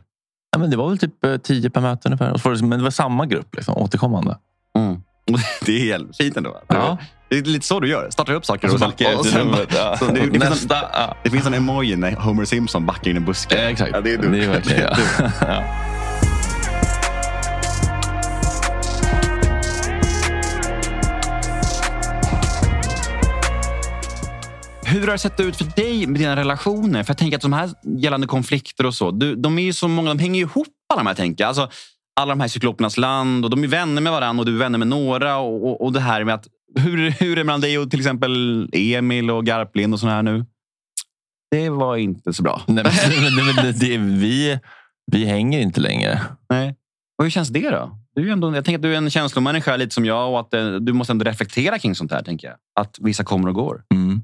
[0.53, 2.33] Ja, men det var väl typ eh, tio per möte ungefär.
[2.33, 4.37] Och så var det, men det var samma grupp, liksom, återkommande.
[5.67, 6.57] Det är helt fint ändå.
[6.69, 6.99] Ja.
[7.33, 8.11] Det är lite så du gör.
[8.11, 9.69] Startar upp saker Och så sen, backar och sen, rummet.
[9.77, 9.97] Ja.
[9.99, 10.77] så det, det, finns en, Nästa.
[10.93, 11.17] Ja.
[11.23, 13.59] det finns en emoji när Homer Simpson backar in i busken.
[13.61, 13.91] Ja, exakt.
[13.95, 14.29] Ja, det är du.
[14.29, 14.97] Det är verkligen jag.
[15.41, 15.63] Ja.
[24.85, 27.03] Hur har det sett ut för dig med dina relationer?
[27.03, 29.89] För jag tänker att de här gällande konflikter och så, du, de är ju så
[29.89, 31.15] många, de hänger ihop alla de här.
[31.15, 31.47] Tänker.
[31.47, 31.69] Alltså,
[32.21, 34.79] alla de här cyklopernas land och de är vänner med varandra och du är vänner
[34.79, 35.37] med några.
[35.37, 36.47] Och, och, och det här med att,
[36.77, 40.23] hur, hur är det mellan dig och till exempel Emil och Garplind och såna här
[40.23, 40.45] nu?
[41.51, 42.63] Det var inte så bra.
[42.67, 44.59] Nej, men, men, men, det, det, vi,
[45.13, 46.21] vi hänger inte längre.
[46.51, 46.77] Nej.
[47.19, 47.99] Och hur känns det då?
[48.15, 50.55] Du är ändå, jag tänker att du är en känslomänniska lite som jag och att
[50.55, 52.23] eh, du måste ändå reflektera kring sånt här.
[52.23, 52.57] tänker jag.
[52.81, 53.83] Att vissa kommer och går.
[53.95, 54.23] Mm.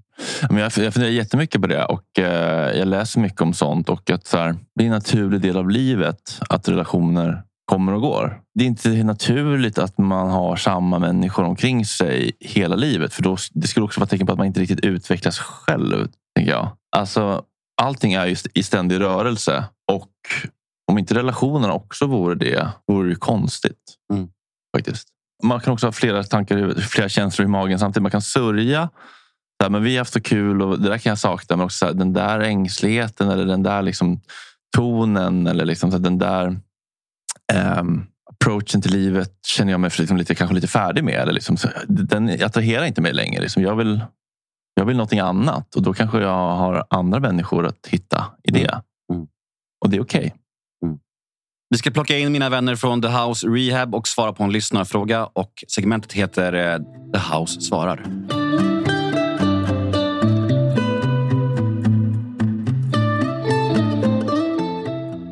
[0.51, 3.89] Men jag, jag funderar jättemycket på det och eh, jag läser mycket om sånt.
[3.89, 8.01] Och att så här, Det är en naturlig del av livet att relationer kommer och
[8.01, 8.41] går.
[8.55, 13.15] Det är inte naturligt att man har samma människor omkring sig hela livet.
[13.15, 16.09] För då, Det skulle också vara tecken på att man inte riktigt utvecklas själv.
[16.37, 16.71] Tänker jag.
[16.97, 17.43] Alltså,
[17.83, 19.65] allting är just i ständig rörelse.
[19.93, 20.11] Och
[20.91, 23.95] om inte relationerna också vore det, vore det ju konstigt.
[24.13, 24.29] Mm.
[24.77, 25.09] Faktiskt.
[25.43, 28.03] Man kan också ha flera tankar, i huvudet, flera känslor i magen samtidigt.
[28.03, 28.91] Man kan sörja.
[29.61, 31.57] Så här, men vi har haft så kul och det där kan jag sakna.
[31.57, 34.21] Men också så här, den där ängsligheten eller den där liksom
[34.77, 36.61] tonen eller liksom så här, den där
[37.53, 41.15] ehm, approachen till livet känner jag mig liksom lite, kanske lite färdig med.
[41.15, 41.57] Eller liksom,
[41.89, 43.41] den attraherar inte mig längre.
[43.41, 44.05] Liksom, jag, vill,
[44.75, 48.83] jag vill någonting annat och då kanske jag har andra människor att hitta i det.
[49.13, 49.27] Mm.
[49.85, 50.35] Och det är okej.
[51.71, 55.27] Vi ska plocka in mina vänner från The House Rehab och svara på en lyssnarfråga.
[55.27, 56.79] Och segmentet heter eh,
[57.13, 58.05] The House svarar.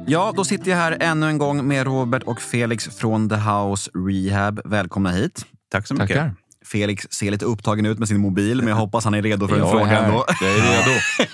[0.08, 3.90] Ja, då sitter jag här ännu en gång med Robert och Felix från The House
[3.94, 4.60] Rehab.
[4.64, 5.46] Välkomna hit.
[5.72, 6.08] Tack så mycket.
[6.16, 6.34] Tackar.
[6.66, 9.54] Felix ser lite upptagen ut med sin mobil, men jag hoppas han är redo för
[9.54, 10.24] en Jag är fråga ändå.
[10.40, 11.00] Jag är redo.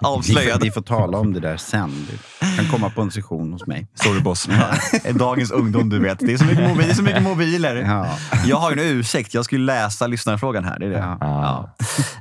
[0.00, 0.62] Vi får, Avslöjad.
[0.62, 2.06] vi får tala om det där sen.
[2.40, 3.86] Du kan komma på en session hos mig.
[3.94, 4.48] Sorry boss.
[5.14, 6.18] Dagens ungdom, du vet.
[6.18, 7.76] Det är så mycket, mobil, det är så mycket mobiler.
[7.76, 8.16] Ja.
[8.46, 9.34] Jag har ju en ursäkt.
[9.34, 10.78] Jag skulle läsa lyssnarfrågan här.
[10.78, 10.98] Det är det.
[10.98, 11.18] Ja.
[11.20, 11.74] Ja.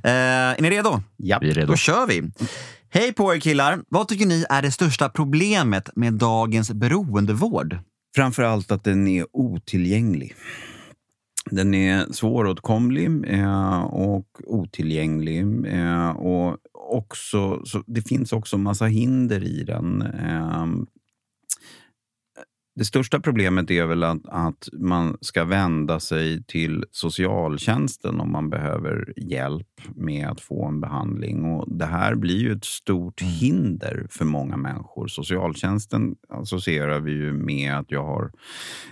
[0.04, 1.02] Eh, är ni redo?
[1.18, 1.38] Ja.
[1.42, 1.68] Vi är redo.
[1.72, 2.32] Då kör vi.
[2.98, 3.80] Hej på er killar!
[3.90, 7.78] Vad tycker ni är det största problemet med dagens beroendevård?
[8.16, 10.36] Framför allt att den är otillgänglig.
[11.52, 15.66] Den är svåråtkomlig eh, och otillgänglig.
[15.66, 20.02] Eh, och också, så det finns också massa hinder i den.
[20.02, 20.66] Eh,
[22.76, 28.50] det största problemet är väl att, att man ska vända sig till socialtjänsten om man
[28.50, 31.46] behöver hjälp med att få en behandling.
[31.46, 35.08] Och det här blir ju ett stort hinder för många människor.
[35.08, 38.32] Socialtjänsten associerar vi ju med att jag har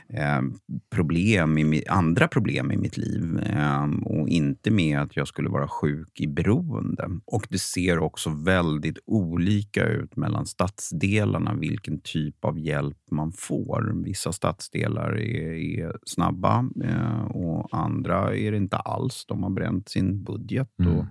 [0.10, 0.42] eh,
[0.90, 5.68] problem i, andra problem i mitt liv eh, och inte med att jag skulle vara
[5.68, 7.10] sjuk i beroende.
[7.26, 14.04] Och det ser också väldigt olika ut mellan stadsdelarna vilken typ av hjälp man får.
[14.06, 19.26] Vissa stadsdelar är, är snabba eh, och andra är det inte alls.
[19.28, 20.70] De har bränt sin budget.
[20.86, 20.98] Mm.
[21.00, 21.06] Och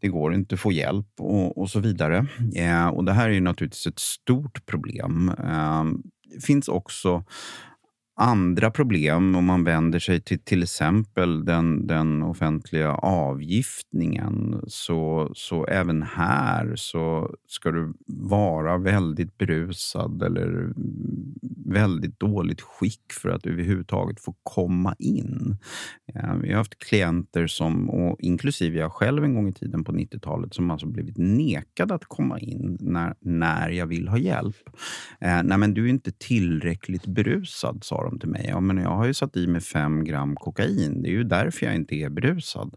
[0.00, 2.26] det går inte att få hjälp och, och så vidare.
[2.56, 5.32] Eh, och Det här är ju naturligtvis ett stort problem.
[5.38, 5.84] Eh,
[6.34, 7.24] det finns också
[8.16, 14.60] andra problem om man vänder sig till till exempel den, den offentliga avgiftningen.
[14.66, 20.72] Så, så även här så ska du vara väldigt berusad eller
[21.66, 25.56] väldigt dåligt skick för att överhuvudtaget få komma in.
[26.14, 29.92] Eh, vi har haft klienter, som, och inklusive jag själv en gång i tiden på
[29.92, 34.56] 90-talet, som alltså blivit nekade att komma in när, när jag vill ha hjälp.
[35.20, 38.46] Eh, nej, men du är inte tillräckligt berusad, sa de till mig.
[38.48, 41.02] Ja, men jag har ju satt i mig fem gram kokain.
[41.02, 42.74] Det är ju därför jag inte är berusad.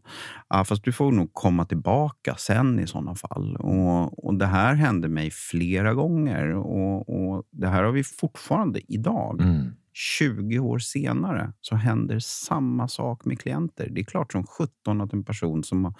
[0.49, 3.55] Ja, fast du får nog komma tillbaka sen i sådana fall.
[3.55, 8.81] Och, och Det här hände mig flera gånger och, och det här har vi fortfarande
[8.87, 9.41] idag.
[9.41, 9.71] Mm.
[9.97, 13.89] 20 år senare så händer samma sak med klienter.
[13.91, 15.93] Det är klart som 17 att en person som har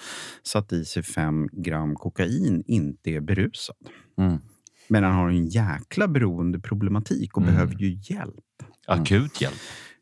[0.43, 3.75] satt i sig 5 gram kokain inte är berusad.
[4.17, 4.38] Mm.
[4.88, 7.53] Men han har en jäkla beroendeproblematik och Mm.
[7.53, 8.33] behöver ju hjälp.
[8.88, 9.55] Akut hjälp.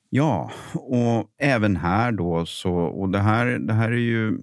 [0.10, 2.74] Ja, och även här då så...
[2.74, 4.38] Och det här, det här är ju...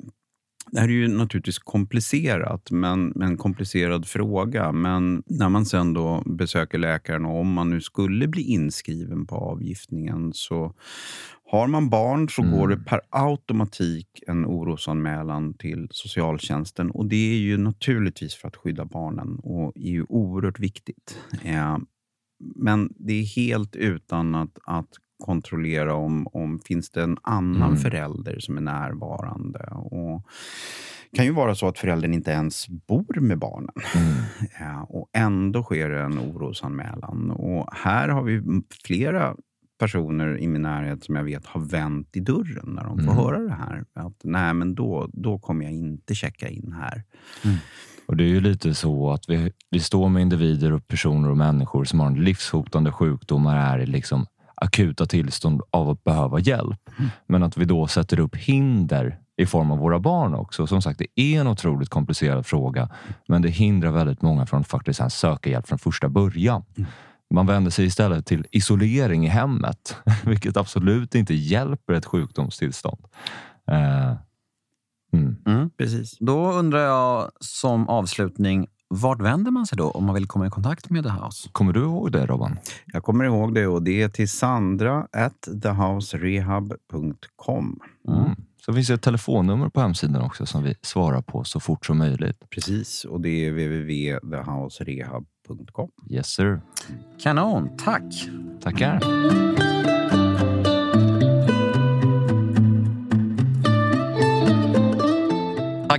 [0.71, 4.73] Det här är ju naturligtvis komplicerat, men, men en komplicerad fråga.
[4.73, 9.37] Men när man sen då besöker läkaren och om man nu skulle bli inskriven på
[9.37, 10.75] avgiftningen så
[11.53, 12.59] har man barn så Mm.
[12.59, 16.91] går det per automatik en orosanmälan till socialtjänsten.
[16.91, 21.19] Och det är ju naturligtvis för att skydda barnen och är ju oerhört viktigt.
[21.45, 21.79] Eh,
[22.57, 24.89] men det är helt utan att, att
[25.25, 27.77] kontrollera om, om finns det en annan Mm.
[27.77, 29.59] förälder som är närvarande.
[29.75, 30.23] Och
[31.11, 33.75] det kan ju vara så att föräldern inte ens bor med barnen.
[33.95, 34.15] Mm.
[34.61, 37.31] Ja, och ändå sker det en orosanmälan.
[37.31, 38.43] Och här har vi
[38.85, 39.37] flera
[39.83, 43.17] personer i min närhet som jag vet har vänt i dörren när de får Mm.
[43.17, 43.85] höra det här.
[43.95, 47.03] Att nej, men då, då kommer jag inte checka in här.
[48.07, 51.37] Och det är ju lite så att vi, vi står med individer och personer och
[51.37, 56.39] människor som har en livshotande sjukdom och är i liksom akuta tillstånd av att behöva
[56.41, 56.91] hjälp.
[57.29, 60.67] Men att vi då sätter upp hinder i form av våra barn också.
[60.67, 62.89] Som sagt, det är en otroligt komplicerad fråga,
[63.29, 66.63] men det hindrar väldigt många från att faktiskt söka hjälp från första början.
[67.33, 73.05] Man vänder sig istället till isolering i hemmet, vilket absolut inte hjälper ett sjukdomstillstånd.
[73.71, 74.17] Eh,
[75.13, 75.37] mm.
[75.47, 75.71] Mm.
[75.71, 76.19] Precis.
[76.19, 80.51] Då undrar jag som avslutning, vart vänder man sig då om man vill komma i
[80.51, 81.49] kontakt med The House?
[81.53, 82.59] Kommer du ihåg det Robban?
[82.87, 87.81] Jag kommer ihåg det och det är till sandra at thehouserehab.com.
[88.09, 88.31] Mm.
[88.67, 91.99] Så finns det ett telefonnummer på hemsidan också som vi svarar på så fort som
[91.99, 92.51] möjligt.
[92.51, 95.91] Precis, och det är www.thehouserehab.com.
[96.11, 96.61] Yes sir.
[97.23, 98.29] Kanon, tack!
[98.63, 99.01] Tackar.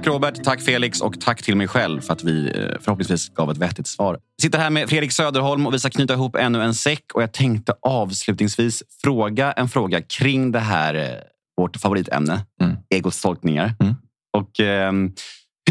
[0.04, 3.52] Tack Robert, tack Felix och tack till mig själv för att vi eh, förhoppningsvis gav
[3.52, 4.14] ett vettigt svar.
[4.14, 7.04] Jag sitter här med Fredrik Söderholm och vi ska knyta ihop ännu en säck.
[7.14, 11.10] Och jag tänkte avslutningsvis fråga en fråga kring det här, eh,
[11.58, 12.76] vårt favoritämne, Mm.
[12.90, 13.74] egots tolkningar.
[13.80, 13.96] Mm.
[14.38, 15.12] Och ehm,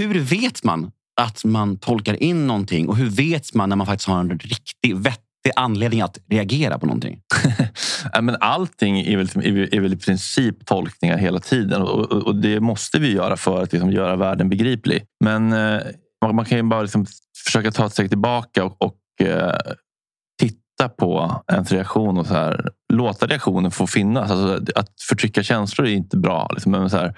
[0.01, 4.09] hur vet man att man tolkar in någonting och hur vet man när man faktiskt
[4.09, 7.21] har en riktig vettig det anledning att reagera på någonting?
[8.13, 12.13] Ja, men allting är väl, är väl- är väl i princip tolkningar hela tiden och,
[12.13, 15.05] och, och det måste vi göra för att liksom göra världen begriplig.
[15.25, 15.81] Men eh,
[16.25, 17.07] man, man kan ju bara liksom
[17.47, 19.59] försöka ta ett steg tillbaka och, och eh,
[20.41, 24.31] titta på ens reaktion och så här, låta reaktionen få finnas.
[24.31, 26.49] Alltså, att förtrycka känslor är inte bra.
[26.53, 27.15] Liksom, men så här,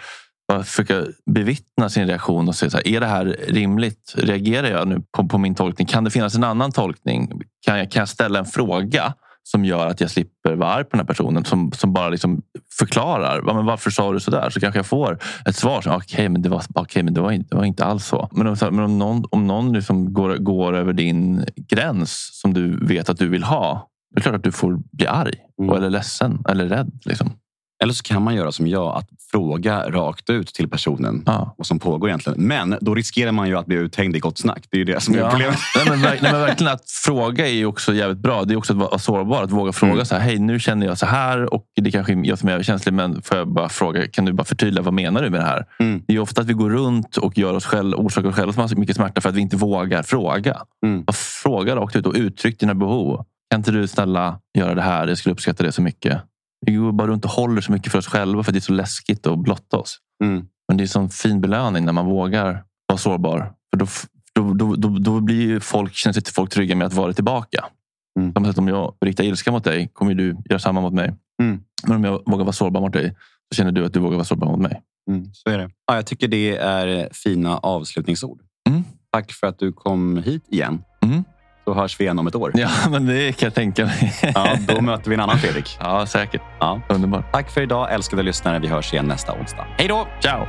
[0.48, 4.14] bara försöka bevittna sin reaktion och se så här, är det här rimligt?
[4.16, 5.86] Reagerar jag nu på, på min tolkning?
[5.86, 7.42] Kan det finnas en annan tolkning?
[7.66, 10.90] Kan jag, kan jag ställa en fråga som gör att jag slipper vara arg på
[10.90, 12.42] den här personen som, som bara liksom
[12.78, 14.50] förklarar ja, men varför sa du så där?
[14.50, 17.48] Så kanske jag får ett svar okej, men, det var, okej, men det, var inte,
[17.50, 18.28] det var inte alls så.
[18.32, 22.86] Men om, men om någon, om någon liksom går, går över din gräns som du
[22.86, 25.76] vet att du vill ha, det är klart att du får bli arg Mm.
[25.76, 27.00] eller ledsen eller rädd.
[27.04, 27.30] Liksom.
[27.84, 31.54] Eller så kan man göra som jag, att fråga rakt ut till personen Ja.
[31.58, 32.40] vad som pågår egentligen.
[32.46, 34.64] Men då riskerar man ju att bli uthängd i gott snack.
[34.70, 35.30] Det är ju det som är Ja.
[35.30, 35.58] problemet.
[35.76, 38.44] Nej, men, nej, men verkligen att fråga är också jävligt bra.
[38.44, 39.42] Det är också att vara sårbar.
[39.42, 40.04] Att våga fråga Mm.
[40.04, 42.52] så här, hej nu känner jag så här och det kanske är jag som är
[42.52, 45.46] överkänslig men får jag bara fråga, kan du bara förtydliga vad menar du med det
[45.46, 45.64] här?
[45.80, 46.02] Mm.
[46.06, 48.76] Det är ofta att vi går runt och gör oss själva, orsakar oss själva så
[48.76, 50.56] mycket smärta för att vi inte vågar fråga.
[50.86, 51.04] Mm.
[51.42, 53.24] Fråga rakt ut och uttryck dina behov.
[53.50, 55.08] Kan inte du snälla göra det här?
[55.08, 56.22] Jag skulle uppskatta det så mycket.
[56.66, 58.72] Vi går bara runt och håller så mycket för oss själva för det är så
[58.72, 59.98] läskigt att blotta oss.
[60.24, 60.46] Mm.
[60.68, 63.52] Men det är en sån fin belöning när man vågar vara sårbar.
[63.70, 63.86] För då,
[64.34, 67.64] då, då, då, då blir ju folk, känner sig folk trygga med att vara tillbaka.
[68.18, 68.32] Mm.
[68.32, 71.14] På samma sätt om jag riktar ilska mot dig kommer du göra samma mot mig.
[71.42, 71.60] Mm.
[71.86, 73.16] Men om jag vågar vara sårbar mot dig
[73.52, 74.82] så känner du att du vågar vara sårbar mot mig.
[75.10, 75.70] Mm, så är det.
[75.86, 78.40] Ja, jag tycker det är fina avslutningsord.
[78.68, 78.84] Mm.
[79.10, 80.82] Tack för att du kom hit igen.
[81.02, 81.24] Mm.
[81.64, 82.52] Så hörs vi igen om ett år.
[82.54, 84.14] Ja, men det kan jag tänka mig.
[84.34, 85.76] Ja, då möter vi en annan Fredrik.
[85.80, 86.42] ja, säkert.
[86.60, 86.80] Ja.
[86.88, 87.32] Underbart.
[87.32, 88.58] Tack för idag älskade lyssnare.
[88.58, 89.66] Vi hörs igen nästa onsdag.
[89.78, 90.08] Hej då!
[90.20, 90.46] Ciao!